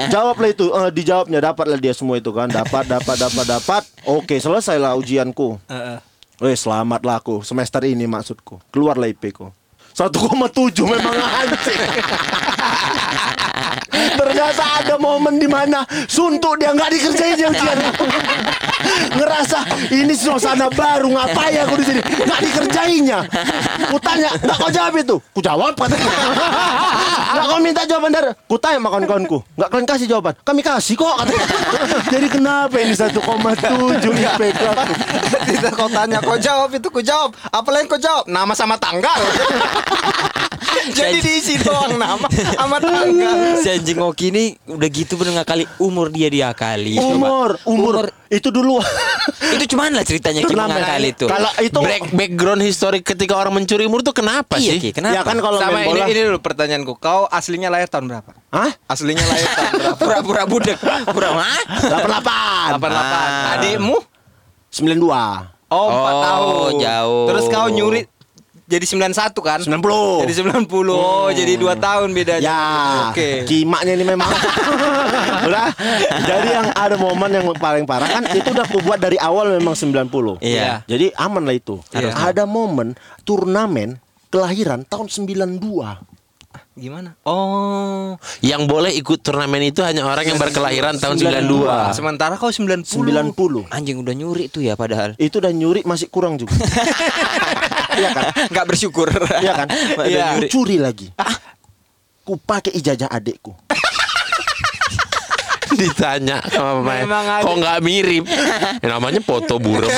[0.09, 3.83] jawablah itu, Eh, dijawabnya dapatlah dia semua itu kan, dapat, dapat, dapat, dapat.
[4.07, 5.61] Oke, selesailah ujianku.
[5.69, 5.99] Heeh.
[6.41, 8.57] Weh, selamatlah aku semester ini maksudku.
[8.73, 9.53] Keluarlah IP ku.
[9.95, 11.79] 1,7 memang anjing.
[14.51, 17.73] ngerasa ada momen di mana suntuk dia nggak dikerjain yang dia
[19.13, 19.59] ngerasa
[19.93, 22.01] ini suasana baru ngapain aku di sini?
[22.01, 23.19] Nggak dikerjainnya.
[23.87, 25.15] Ku tanya nggak kau jawab itu?
[25.31, 26.11] Ku jawab katanya.
[27.31, 30.33] Nggak kau minta jawaban dari ku tanya sama kawan-kawanku nggak kalian kasih jawaban?
[30.41, 31.17] Kami kasih kok
[32.09, 34.63] jadi kenapa ini 1,7 IPK?
[35.29, 37.37] Ketika kau tanya kau jawab itu kau jawab.
[37.53, 38.25] Apa lain kau jawab?
[38.25, 39.19] Nama sama tanggal
[40.91, 42.25] jadi diisi doang nama
[42.57, 46.97] sama tanggal Si anjing Oki ini udah gitu bener kali umur dia diakali.
[46.97, 47.05] Coba.
[47.07, 47.95] umur umur
[48.27, 48.81] itu dulu
[49.53, 50.73] Itu cuman lah ceritanya Ki Turnamen.
[50.73, 51.25] mengakali itu.
[51.27, 54.79] kalau itu Back, background historik ketika orang mencuri umur tuh kenapa iya sih?
[54.81, 55.13] Ki, kenapa?
[55.13, 58.71] ya kan kalau sama ini ini dulu pertanyaanku kau aslinya lahir tahun berapa Hah?
[58.87, 60.77] aslinya lahir tahun berapa pura-pura budek.
[61.05, 61.61] Pura Hah?
[62.73, 63.55] 88 88 Ah.
[63.55, 63.97] adikmu
[64.71, 65.03] 92
[65.69, 67.25] oh 4 Oh, tahun jauh.
[67.27, 68.07] terus kau nyuri
[68.71, 72.61] jadi 91 kan 90 jadi 90 oh jadi 2 tahun bedanya Ya,
[73.11, 74.31] oke kimaknya ini memang
[75.47, 75.67] udah.
[76.25, 79.75] Jadi yang ada momen yang paling parah kan itu udah aku buat dari awal memang
[79.75, 80.41] 90.
[80.41, 80.85] Iya.
[80.85, 81.81] Jadi aman lah itu.
[81.93, 82.13] Iya.
[82.13, 83.97] Ada momen turnamen
[84.31, 86.09] kelahiran tahun 92.
[86.71, 91.95] gimana oh Yang boleh ikut turnamen itu hanya orang yang berkelahiran tahun 92.
[91.95, 93.67] sementara kau 90 90.
[93.71, 95.15] Anjing udah nyuri tuh ya padahal.
[95.19, 96.55] Itu udah nyuri masih kurang juga.
[97.97, 98.23] Iya kan?
[98.51, 99.07] Nggak bersyukur.
[99.41, 99.67] Iya kan?
[100.07, 100.25] Iya.
[100.37, 101.11] Ku curi lagi.
[102.21, 103.51] Ku pakai ijazah adekku.
[105.81, 107.41] Ditanya sama pemain, Memang ada.
[107.41, 108.23] kok nggak mirip?
[108.77, 109.89] Ya, namanya foto burem.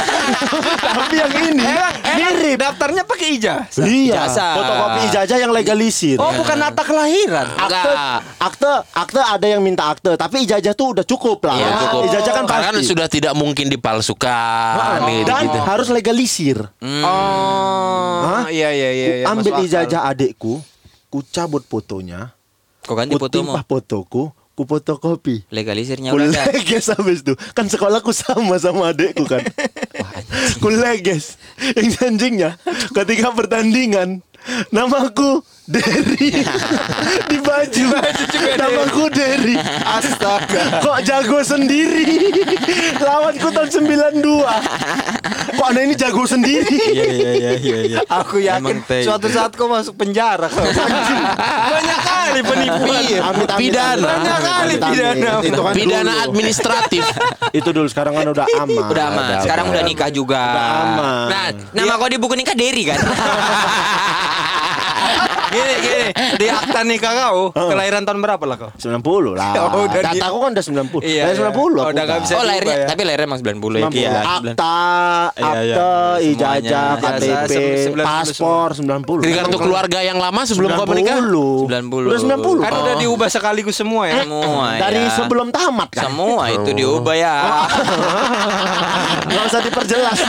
[0.74, 1.67] Tapi yang ini
[2.13, 4.52] mirip daftarnya pakai ijazah Iya, Ijazah.
[4.56, 6.17] fotokopi ijazah yang legalisir.
[6.17, 7.91] oh bukan akta kelahiran akte,
[8.38, 11.56] akte, akte ada yang minta akte, tapi ijazah tuh udah cukup lah.
[11.56, 12.02] Iya cukup.
[12.08, 12.86] Ijazah kan Karena pasti.
[12.86, 15.00] sudah tidak mungkin dipalsukan.
[15.04, 15.60] Gitu, dan gitu.
[15.60, 16.58] harus legalisir.
[16.84, 18.43] oh Hah?
[18.48, 20.54] iya iya iya iya, Ku ambil ijazah adekku,
[21.08, 22.32] ku cabut fotonya,
[22.82, 23.52] Kok ganti ku fotomu?
[23.52, 25.46] timpah fotoku, ku fotokopi.
[25.50, 29.42] Legalisirnya Ku udah leges habis itu Kan sekolahku sama sama adekku kan.
[30.62, 31.42] Ku leges.
[31.74, 32.62] Yang anjingnya
[32.94, 34.22] Ketika pertandingan
[34.70, 36.43] Namaku Derry
[37.32, 37.86] Di baju
[38.60, 42.36] Namaku Derry Astaga Kok jago sendiri
[42.99, 43.69] Lawanku tahun
[44.19, 44.43] 92
[45.54, 47.99] Kok aneh ini jago sendiri Iya iya iya iya iya.
[48.12, 50.65] Aku yakin suatu saat kau masuk penjara kau.
[50.65, 53.02] Banyak kali penipuan.
[53.02, 54.08] Amit, amit, Pidana.
[54.08, 55.32] Banyak kali pidana.
[55.39, 56.23] Itu kan Pidana dulu.
[56.28, 57.04] administratif.
[57.60, 59.23] Itu dulu sekarang kan udah aman Udah aman.
[59.41, 60.41] Sekarang udah nikah juga.
[60.41, 62.99] Udah aman Nah, nama kau di buku nikah Derry kan?
[65.54, 68.70] Gini gini, di akta nikah kau kelahiran tahun berapa lah kau?
[68.74, 69.54] 90 lah.
[69.74, 71.02] Oh, udah di- Dataku kan udah 90.
[71.04, 71.50] Iya, Lahir iya.
[71.50, 72.88] 90 Oh, aku udah nggak bisa oh lahirnya, ya.
[72.88, 73.84] tapi lahirnya emang 90 ya.
[73.84, 73.94] 90.
[73.96, 74.12] Iya.
[74.13, 74.78] Akta,
[75.34, 75.76] Iya, iya.
[75.76, 76.22] akte, Semuanya.
[76.24, 79.22] ijazah, KTP, Ijazah, 90 paspor 90.
[79.22, 81.18] Di kartu keluarga yang lama sebelum kau menikah.
[81.18, 81.70] 90.
[82.04, 82.62] Udah 90.
[82.62, 84.22] Kan udah diubah sekaligus semua ya.
[84.22, 85.12] Semua Dari ya.
[85.12, 86.04] sebelum tamat kan.
[86.08, 87.36] Semua itu diubah ya.
[89.26, 90.20] Enggak usah diperjelas.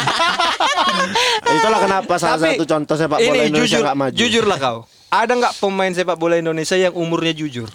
[1.44, 4.16] Itulah kenapa salah satu contoh sepak bola Indonesia jujur, nggak maju.
[4.16, 4.78] jujur lah kau.
[5.14, 7.70] Ada nggak pemain sepak bola Indonesia yang umurnya jujur?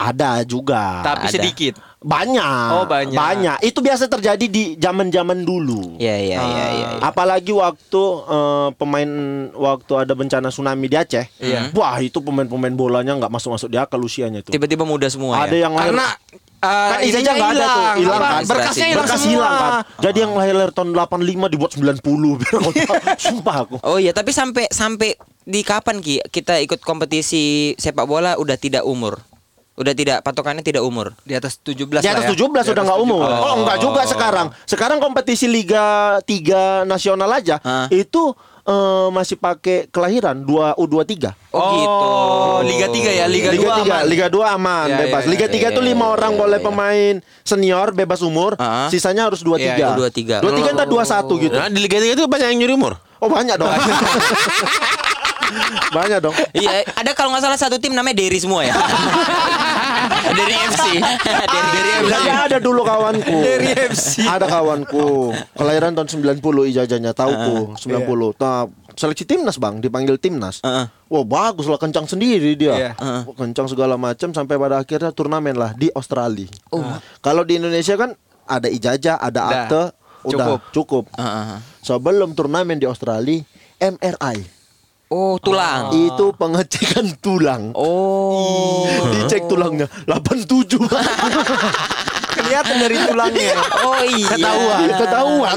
[0.00, 1.04] Ada juga.
[1.04, 1.34] Tapi ada.
[1.34, 1.74] sedikit.
[2.00, 2.68] Banyak.
[2.72, 3.60] Oh, banyak.
[3.60, 6.00] Itu biasa terjadi di zaman-zaman dulu.
[6.00, 6.88] Iya iya iya iya.
[7.04, 9.10] Apalagi waktu eh, pemain
[9.52, 11.28] waktu ada bencana tsunami di Aceh.
[11.36, 11.68] Iya.
[11.76, 14.48] Wah, itu pemain-pemain bolanya nggak masuk-masuk di akal usianya itu.
[14.48, 15.68] Tiba-tiba muda semua Ada ya.
[15.68, 16.08] yang lahir Karena
[16.60, 18.42] uh, kan nggak ada tuh, hilang kan.
[18.44, 19.32] Berkasnya hilang Berkas semua.
[19.32, 19.72] hilang kan.
[20.04, 22.94] Jadi yang lahir, tahun 85 dibuat 90 biar kau tahu.
[23.32, 23.76] Sumpah aku.
[23.84, 28.84] Oh iya, tapi sampai sampai di kapan Ki kita ikut kompetisi sepak bola udah tidak
[28.84, 29.18] umur?
[29.80, 31.16] Udah tidak patokannya tidak umur.
[31.24, 32.36] Di atas 17 Di atas ya.
[32.36, 33.24] 17 Di udah atas nggak umur.
[33.24, 33.40] 17.
[33.48, 34.46] Oh, enggak juga sekarang.
[34.68, 37.88] Sekarang kompetisi Liga 3 nasional aja Hah?
[37.88, 38.36] itu
[38.70, 41.34] eh, masih pakai kelahiran 2 U23.
[41.50, 42.06] Oh, gitu.
[42.64, 44.02] Liga 3 ya, Liga, Liga 2 3, aman.
[44.06, 45.22] Liga 2 aman, Ya, bebas.
[45.26, 46.64] ya, Liga ya, 3 tuh ya, lima ya, orang ya, boleh ya.
[46.64, 48.86] pemain senior bebas umur, Ah.
[48.86, 49.74] sisanya harus 23.
[49.74, 49.98] Iya, iya.
[49.98, 50.38] 23.
[50.38, 51.52] 23 entah 21 gitu.
[51.52, 52.92] Nah, di Liga 3 itu banyak yang nyuri umur.
[53.18, 53.68] Oh, banyak dong.
[55.90, 56.34] banyak dong.
[56.54, 58.72] Iya, ada kalau nggak salah satu tim namanya Derry semua ya.
[60.20, 60.86] Dari FC.
[61.48, 62.10] Derry FC.
[62.10, 63.36] Tapi ada dulu kawanku.
[63.40, 64.24] Dari FC.
[64.24, 65.32] Ada kawanku.
[65.56, 68.36] Kelahiran tahun 90 ijazahnya, tauku 90.
[68.36, 70.60] Nah, seleksi timnas, Bang, dipanggil timnas.
[70.60, 70.86] Heeh.
[71.10, 72.74] Wah, bagus lah kencang sendiri dia.
[72.76, 72.90] Iya.
[73.26, 76.46] Wah, Kencang segala macam sampai pada akhirnya turnamen lah di Australia.
[77.20, 78.12] Kalau di Indonesia kan
[78.44, 79.82] ada ijazah, ada akte,
[80.28, 80.60] udah Cukup.
[80.70, 81.04] cukup.
[81.80, 83.40] Sebelum turnamen di Australia,
[83.80, 84.59] MRI
[85.10, 85.90] Oh, tulang.
[85.90, 87.74] itu pengecekan tulang.
[87.74, 88.86] Oh.
[89.10, 90.78] Dicek tulangnya 87.
[92.38, 93.58] Kelihatan dari tulangnya.
[93.82, 94.30] Oh iya.
[94.30, 95.56] Ketahuan, ketahuan.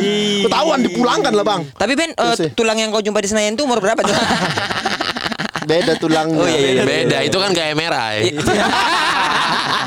[0.49, 1.61] Ketahuan dipulangkan lah, Bang.
[1.77, 2.49] Tapi Ben, eh, Terus ya.
[2.57, 4.09] tulang yang kau jumpa di Senayan itu umur berapa tuh?
[5.69, 6.41] Beda tulangnya.
[6.41, 8.17] Oh, iya, iya, Beda, itu kan kayak MRI.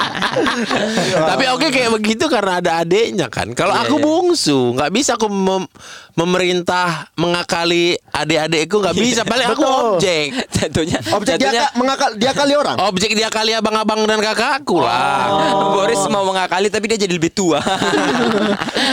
[1.30, 3.50] Tapi oke kayak begitu karena ada adeknya kan.
[3.52, 5.70] Kalau aku bungsu, nggak bisa aku mem-
[6.14, 9.22] memerintah mengakali adik-adikku nggak bisa.
[9.24, 9.62] Paling aku
[9.96, 10.34] objek.
[10.60, 12.76] Jatuhnya Objek dia jatuhnya mengakal dia kali orang.
[12.90, 15.32] Objek dia kali abang-abang dan kakakku lah.
[15.74, 17.60] Boris mau mengakali tapi dia jadi lebih tua.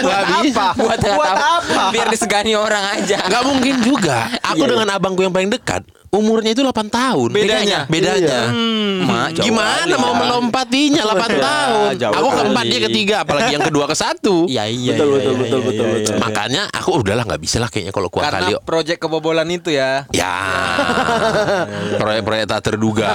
[0.03, 0.65] Nggak bisa.
[0.77, 1.49] Buat, Buat apa?
[1.59, 1.83] apa?
[1.91, 3.19] Biar disegani orang aja.
[3.27, 4.31] Nggak mungkin juga.
[4.43, 7.29] Aku dengan abangku yang paling dekat, umurnya itu 8 tahun.
[7.35, 7.79] Bedanya?
[7.91, 8.39] Bedanya.
[8.97, 10.01] Mak, jauh Gimana kali.
[10.01, 11.89] mau melompatinya 8 tahun?
[11.99, 12.71] jauh Aku keempat kali.
[12.71, 14.35] dia ketiga, apalagi yang kedua ke satu.
[14.57, 14.93] Iya iya.
[14.95, 16.13] Betul, iya, betul, iya, betul, iya, betul, iya, betul.
[16.15, 16.21] iya.
[16.23, 18.55] Makanya aku udahlah nggak bisa lah kayaknya kalau kuat kali.
[18.55, 20.07] Karena proyek kebobolan itu ya.
[20.15, 20.33] Ya,
[21.99, 23.07] proyek-proyek tak terduga.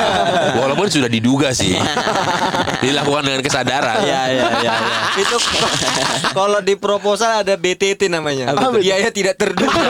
[0.60, 1.74] Walaupun sudah diduga sih,
[2.84, 4.04] dilakukan dengan kesadaran.
[4.04, 4.60] Iya iya iya.
[4.60, 4.74] iya.
[5.18, 5.36] itu
[6.38, 8.52] kalau di proposal ada BTT namanya.
[8.76, 9.72] Biaya tidak terduga.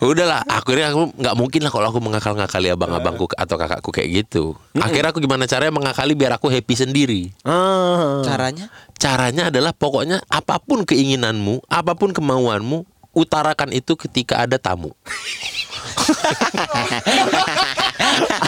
[0.00, 4.56] Udahlah, akhirnya aku nggak mungkin lah kalau aku mengakal-ngakali abang-abangku atau kakakku kayak gitu.
[4.76, 7.22] Akhirnya aku gimana caranya mengakali biar aku happy sendiri.
[7.42, 8.22] Ah.
[8.22, 8.68] Caranya?
[8.96, 12.84] Caranya adalah pokoknya apa pun keinginanmu, apa pun kemauanmu,
[13.16, 14.92] utarakan itu ketika ada tamu.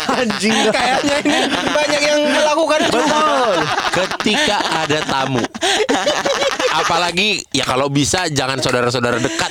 [0.09, 0.71] Anjing.
[0.71, 1.39] Kayaknya ini
[1.73, 3.57] banyak yang melakukan Betul.
[3.95, 5.43] Ketika ada tamu.
[6.79, 9.51] Apalagi ya kalau bisa jangan saudara-saudara dekat.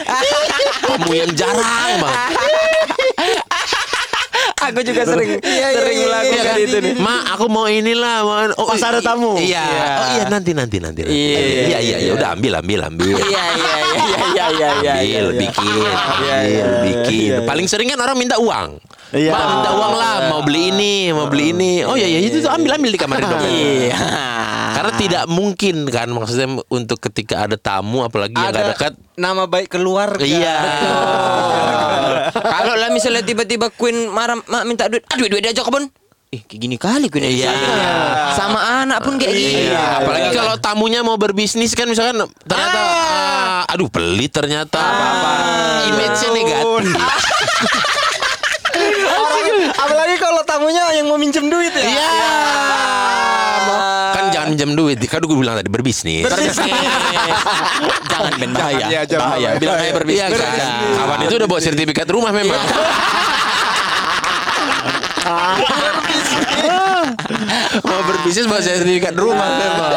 [0.83, 2.31] Tamu yang jarang banget.
[4.67, 6.93] Aku juga sering sering melakukan itu nih.
[6.99, 9.39] Ma, aku mau inilah, mau oh, Pas ada tamu.
[9.39, 9.63] Iya.
[9.63, 9.87] Iya.
[9.95, 11.07] Oh iya nanti nanti nanti.
[11.07, 11.13] nanti.
[11.13, 12.11] Iya, iya, iya, iya.
[12.11, 13.15] Udah ambil, ambil, ambil.
[13.15, 14.69] Iya iya iya iya iya iya.
[14.81, 15.39] iya, Ambil, iya.
[15.39, 16.65] bikin, Iya, ambil, iya.
[16.83, 17.31] bikin.
[17.47, 18.81] Paling sering kan orang minta uang.
[19.15, 19.31] Iya.
[19.31, 21.71] Ma, minta uang lah, mau beli ini, mau beli ini.
[21.87, 23.39] Oh iya, iya itu tuh ambil, ambil di kamar dong.
[23.39, 23.95] Iya.
[24.75, 28.93] Karena tidak mungkin kan maksudnya untuk ketika ada tamu apalagi yang gak ada dekat.
[29.15, 30.19] nama baik keluarga.
[30.19, 30.57] Iya.
[32.35, 35.87] Kalau lah misalnya tiba-tiba Queen marah mak minta duit, ah duit duit aja kebun.
[36.27, 37.55] Eh kayak gini kali Queen Iya.
[38.35, 39.71] Sama anak pun kayak gini.
[39.71, 45.31] Iya, apalagi kalau tamunya mau berbisnis kan misalkan ternyata ah, aduh pelit ternyata apa-apa.
[45.95, 46.91] Image-nya negatif.
[50.57, 51.85] Tamunya yang mau minjem duit ya.
[51.85, 52.09] Iya.
[54.09, 54.97] Kan jangan minjem duit.
[55.05, 56.25] Kan gue bilang tadi berbisnis.
[58.09, 58.89] Jangan ben bahaya.
[58.89, 59.53] Iya, jangan bahaya.
[59.53, 59.61] bahaya.
[59.61, 60.33] Bilang aja berbisnis.
[60.33, 60.97] Iya.
[60.97, 62.57] Kawan itu udah bawa sertifikat rumah memang.
[67.81, 69.91] mau berbisnis bawa sertifikat rumah memang.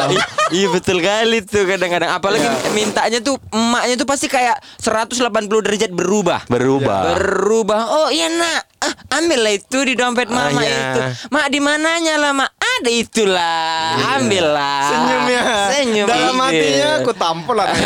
[0.51, 6.43] Iya betul kali tuh kadang-kadang apalagi mintanya tuh emaknya tuh pasti kayak 180 derajat berubah.
[6.45, 7.15] Berubah.
[7.15, 7.81] Berubah.
[7.87, 10.75] Oh iya nak, ah, ambillah itu di dompet mama Ah, iya.
[10.91, 10.99] itu.
[11.29, 12.51] Mak di mananya lah mak?
[12.59, 13.95] Ada itulah.
[14.17, 14.83] Ambillah.
[14.83, 15.41] Senyumnya.
[15.71, 16.05] Senyum.
[16.05, 16.43] Dalam Iya.
[16.43, 17.67] hatinya aku tampol lah.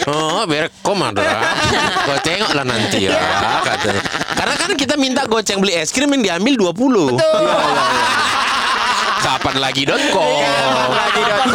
[0.00, 1.22] Oh, biar komandra.
[2.02, 3.14] Kau tengok lah nanti ya
[3.62, 4.00] katanya.
[4.32, 7.14] Karena kan kita minta goceng beli es krim yang diambil 20.
[7.14, 7.44] Betul.
[9.20, 10.40] Kapan lagi dot com?
[10.40, 11.48] Kapan lagi .com?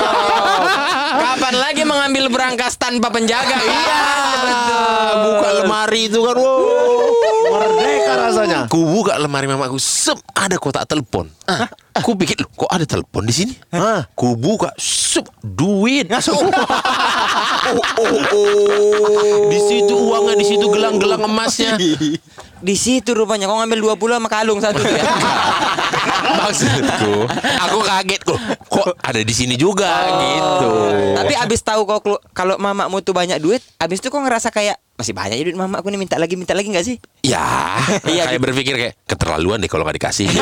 [1.16, 3.58] Kapan lagi mengambil berangkas tanpa penjaga?
[3.58, 4.02] Iya,
[5.16, 6.36] Buka lemari itu kan.
[6.38, 7.10] Wow.
[7.46, 8.60] Merdeka rasanya.
[8.70, 11.30] Ku buka lemari mamaku, sep ada kotak telepon.
[12.04, 13.54] Ku pikir loh, kok ada telepon di sini?
[13.72, 14.06] Hah?
[14.14, 16.10] Ku buka, sep duit.
[19.46, 21.78] Di situ uangnya, di situ gelang-gelang emasnya.
[22.62, 24.82] Di situ rupanya kau ngambil 20 sama kalung satu
[26.46, 26.52] ya.
[26.54, 27.65] Maksudku, aku
[27.96, 28.40] kaget kok.
[28.66, 30.72] Kok ada di sini juga gitu.
[31.16, 35.12] Tapi abis tahu kelu- kalau mamamu tuh banyak duit, abis itu kau ngerasa kayak masih
[35.12, 36.96] banyak ya duit mamaku nih minta lagi minta lagi nggak sih?
[37.22, 37.76] Ya,
[38.08, 40.28] Iya, kayak berpikir kayak keterlaluan deh kalau nggak dikasih.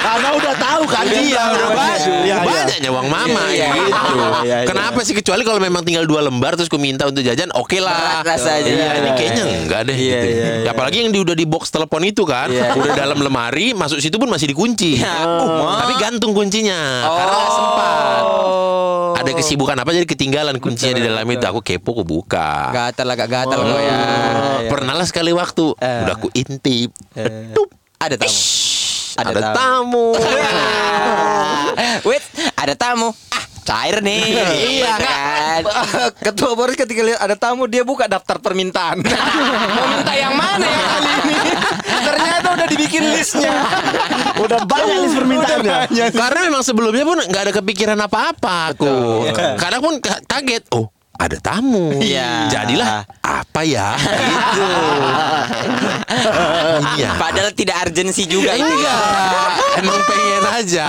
[0.00, 2.00] Karena udah tahu kan Iya, dia udah banyak.
[2.00, 2.36] Iya, iya.
[2.40, 3.68] Banyaknya uang mama Iya, iya.
[3.76, 4.16] gitu.
[4.16, 4.56] Iya, iya.
[4.64, 8.24] Kenapa sih kecuali kalau memang tinggal dua lembar terus ku minta untuk jajan, oke lah.
[8.24, 8.64] Berat rasanya.
[8.66, 10.26] Iya, ini kayaknya enggak deh Iya, gitu.
[10.32, 10.70] iya, iya.
[10.72, 12.74] Apalagi yang di, udah di box telepon itu kan, Iya.
[12.74, 14.98] udah dalam lemari, masuk situ pun masih dikunci.
[14.98, 18.22] Ya, uh, Tapi gantung kuncinya karena nggak sempat.
[19.22, 21.46] Ada kesibukan apa jadi ketinggalan kuncinya di dalam itu.
[21.46, 22.74] Aku kepo aku buka.
[22.74, 23.94] Gatal agak gatal kau ya.
[23.94, 26.02] Oh, Pernah lah sekali waktu Eh.
[26.02, 26.90] udah aku intip.
[27.54, 27.70] Tup.
[28.02, 28.34] Ada tamu.
[29.20, 30.06] Ada, tamu.
[32.08, 32.24] Wait,
[32.56, 33.12] ada tamu.
[33.30, 34.22] Ah, cair nih.
[34.80, 35.60] Iya, kan.
[36.20, 39.00] Ketua Boris ketika lihat ada tamu dia buka daftar permintaan.
[39.76, 41.52] Mau minta yang mana ya kali ini?
[42.00, 43.54] Ternyata udah dibikin listnya.
[44.38, 45.76] Udah banyak list permintaannya.
[46.10, 48.94] Karena memang sebelumnya pun nggak ada kepikiran apa-apa aku.
[49.56, 50.64] Kadang pun ka- kaget.
[50.72, 50.88] Oh,
[51.20, 51.92] ada tamu.
[52.00, 52.48] Iya.
[52.48, 53.92] Jadilah apa ya?
[54.00, 54.64] Gitu.
[56.96, 57.16] Iya.
[57.16, 58.92] Padahal tidak urgensi juga itu Iya.
[58.92, 58.96] ya.
[59.78, 60.88] Emang pengen aja.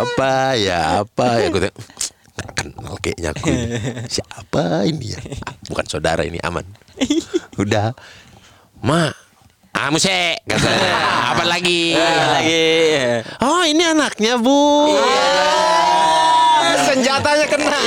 [0.00, 0.80] Apa ya?
[1.02, 1.48] Apa ya?
[1.50, 3.46] Gue nggak kenal kayaknya aku.
[3.48, 3.76] ini.
[4.08, 5.20] Siapa ini ya?
[5.44, 6.64] Ah, Bukan saudara ini aman.
[7.62, 7.92] Udah.
[8.80, 9.10] Ma,
[9.74, 10.94] Ah, musik katanya.
[11.34, 11.98] Apa lagi?
[11.98, 12.70] lagi.
[13.42, 14.86] Oh, ini anaknya, Bu.
[16.76, 17.80] Senjatanya kena.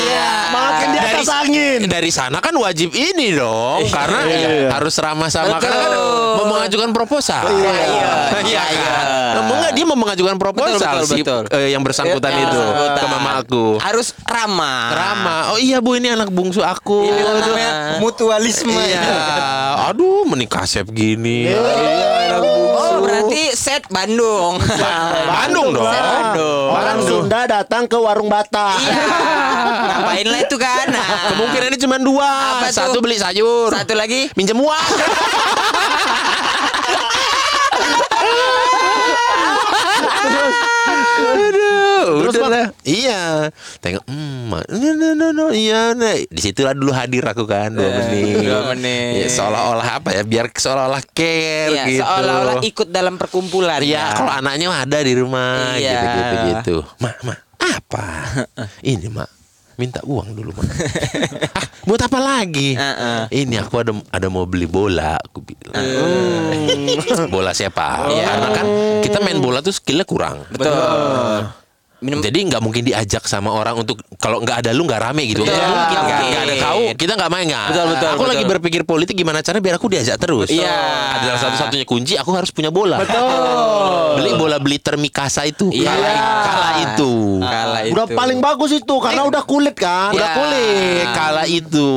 [0.49, 1.79] Makin di atas angin.
[1.83, 4.23] Dari sana kan wajib ini dong, karena
[4.71, 5.91] harus ramah sama karena kan
[6.37, 7.43] mau mengajukan proposal.
[7.47, 8.13] Iya.
[8.43, 9.05] Iya kan?
[9.43, 11.43] Mau nggak dia mau mengajukan proposal betul, si betul.
[11.49, 12.97] eh, yang bersangkutan Yang itu bersangkutan.
[12.97, 13.65] ke mama aku.
[13.77, 14.83] Harus ramah.
[14.91, 15.41] Ramah.
[15.53, 17.05] Oh iya Bu, ini anak bungsu aku.
[17.05, 17.39] Ini Aduh.
[17.43, 19.03] namanya mutualisme Iya.
[19.87, 21.53] Aduh, menikah kasep gini.
[21.53, 22.66] Oh,
[23.17, 24.61] berarti set Bandung.
[25.25, 25.85] Bandung dong.
[25.85, 26.67] Bandung.
[26.69, 28.77] Orang Sunda datang ke warung Bata.
[28.77, 28.93] Iya.
[29.87, 30.85] Ngapain lah itu kan?
[30.93, 32.29] Nah, Kemungkinannya cuma dua.
[32.61, 32.77] Apa tuh?
[32.77, 33.73] Satu beli sayur.
[33.73, 34.89] Satu lagi Minjem uang.
[42.07, 42.67] Terus, udah lah.
[42.81, 43.21] Iya.
[43.77, 46.15] Tengok, hmm, ma- no, no, no, no, iya, nah.
[46.15, 48.43] Di situlah dulu hadir aku kan dua menit.
[48.43, 49.13] dua menit.
[49.19, 50.21] Ya, seolah-olah apa ya?
[50.23, 52.01] Biar seolah-olah care Iya, gitu.
[52.01, 53.79] seolah-olah ikut dalam perkumpulan.
[53.79, 55.91] Iya, kalau anaknya ada di rumah Iya.
[55.91, 56.75] gitu gitu gitu.
[56.97, 58.05] Mak, mak, apa?
[58.91, 59.29] Ini, Mak.
[59.77, 60.65] Minta uang dulu, Mak.
[61.61, 62.73] ah, buat apa lagi?
[62.73, 63.45] Heeh.
[63.45, 65.77] Ini aku ada ada mau beli bola, aku bilang.
[67.33, 68.09] bola siapa?
[68.09, 68.25] Iya.
[68.25, 68.65] Karena kan
[69.05, 70.49] kita main bola tuh skillnya kurang.
[70.49, 71.45] Betul.
[71.97, 75.41] Minum Jadi nggak mungkin diajak sama orang untuk kalau nggak ada lu nggak rame gitu.
[75.41, 75.49] Betul.
[75.51, 77.65] Nggak mungkin nggak nggak ada kau, kita nggak main nggak.
[77.67, 78.29] Betul, betul, Aku betul.
[78.29, 80.47] lagi berpikir politik gimana cara biar aku diajak terus.
[80.47, 80.77] Iya.
[81.17, 83.01] Adalah satu-satunya kunci aku harus punya bola.
[83.01, 84.13] Betul.
[84.13, 85.73] Beli bola Blitter Mikasa itu.
[85.73, 85.89] Iya.
[85.89, 86.13] Kala,
[86.45, 87.11] kala itu.
[87.41, 87.93] Kala itu.
[87.97, 90.13] Udah paling bagus itu karena udah kulit kan.
[90.13, 90.37] Udah Iya.
[90.37, 91.05] kulit.
[91.11, 91.89] Kala itu.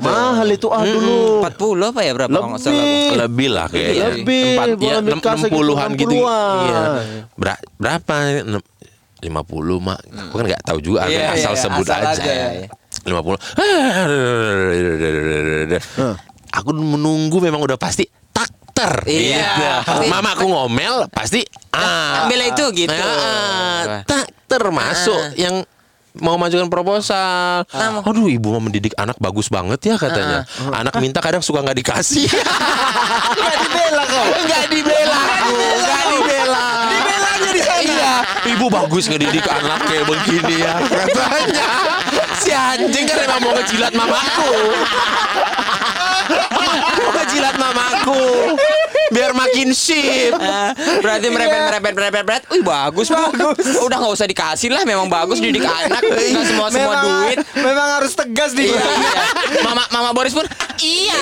[0.00, 1.44] Mahal itu ah dulu.
[1.44, 2.72] 40 apa ya berapa kalau nggak salah?
[2.72, 3.16] Lebih.
[3.20, 4.06] Lebih lah kayaknya.
[4.16, 4.44] Lebih.
[4.50, 6.08] Empat, ya, enam- Mikasa gitu, 60-an gitu.
[6.16, 6.56] 60-an.
[6.64, 6.80] Iya.
[7.36, 8.16] Ber- berapa?
[9.20, 10.00] Enam- 50 mak.
[10.00, 12.16] Aku kan nggak tahu juga Iya, asal iya, sebut asal aja.
[12.16, 12.66] aja.
[13.04, 13.36] 50.
[16.58, 19.06] Aku menunggu memang udah pasti takter.
[19.06, 19.84] Iya.
[19.86, 20.10] Gitu.
[20.10, 22.26] Mama aku ngomel pasti ah.
[22.26, 22.90] Ambil itu gitu.
[22.92, 25.62] Ah, takter masuk yang
[26.10, 27.62] mau majukan proposal.
[28.02, 30.42] Aduh, ibu mau mendidik anak bagus banget ya katanya.
[30.74, 32.26] Anak minta kadang suka nggak dikasih.
[33.30, 34.26] Nggak dibela kau.
[34.42, 35.20] Nggak dibela.
[35.78, 36.04] Nggak
[38.50, 41.68] Ibu bagus ngedidik anak kayak begini ya katanya.
[42.42, 44.50] Si anjing kan emang mau ngejilat mamaku.
[46.98, 48.22] mau ngejilat mamaku.
[49.10, 50.32] Biar makin sip.
[50.50, 50.72] Ah,
[51.04, 52.42] berarti merepet merepet merepet merepet.
[52.50, 53.60] Wih bagus bagus.
[53.86, 54.82] Udah nggak usah dikasih lah.
[54.88, 56.00] Memang bagus didik anak.
[56.00, 57.38] Nggak semua semua memang, duit.
[57.54, 59.22] memang harus tegas di Iya, iya.
[59.66, 60.46] Mama Mama Boris pun
[60.80, 61.20] iya.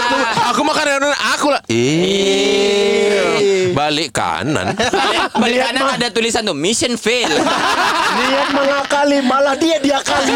[0.00, 0.16] Aku,
[0.52, 1.62] aku makan yang aku lah.
[1.70, 4.74] Ih, balik kanan.
[5.38, 7.30] Balik kanan ada tulisan tuh mission fail.
[7.30, 10.34] Niat mengakali malah dia diakali.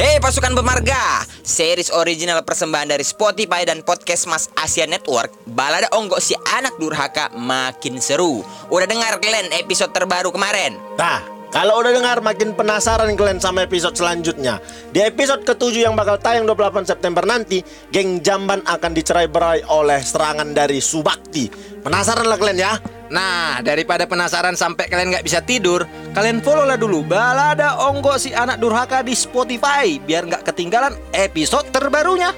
[0.00, 6.24] Hei pasukan pemarga Series original persembahan dari Spotify dan podcast Mas Asia Network Balada Onggok
[6.24, 8.40] si anak durhaka makin seru
[8.72, 10.80] Udah dengar kalian episode terbaru kemarin?
[10.96, 11.20] Nah,
[11.52, 14.56] kalau udah dengar makin penasaran kalian sama episode selanjutnya.
[14.88, 17.60] Di episode ketujuh yang bakal tayang 28 September nanti,
[17.92, 21.52] geng Jamban akan dicerai berai oleh serangan dari Subakti.
[21.84, 22.72] Penasaran lah kalian ya?
[23.10, 25.82] Nah, daripada penasaran sampai kalian nggak bisa tidur,
[26.14, 31.66] kalian follow lah dulu Balada Onggo si anak durhaka di Spotify biar nggak ketinggalan episode
[31.74, 32.30] terbarunya.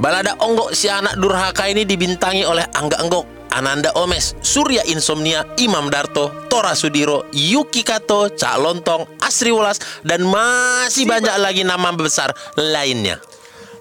[0.00, 5.92] Balada Onggok si anak durhaka ini dibintangi oleh Angga Enggok, Ananda Omes, Surya Insomnia, Imam
[5.92, 12.32] Darto, Tora Sudiro, Yuki Kato, Cak Lontong, Asri Wulas, dan masih banyak lagi nama besar
[12.56, 13.20] lainnya.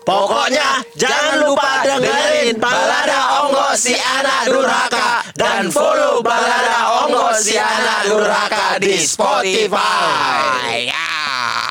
[0.09, 8.09] Pokoknya jangan lupa dengerin Balada Onggo si anak durhaka dan follow Balada Onggo si anak
[8.09, 10.89] durhaka di Spotify.
[10.89, 11.05] Ya.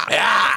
[0.07, 0.47] Ya.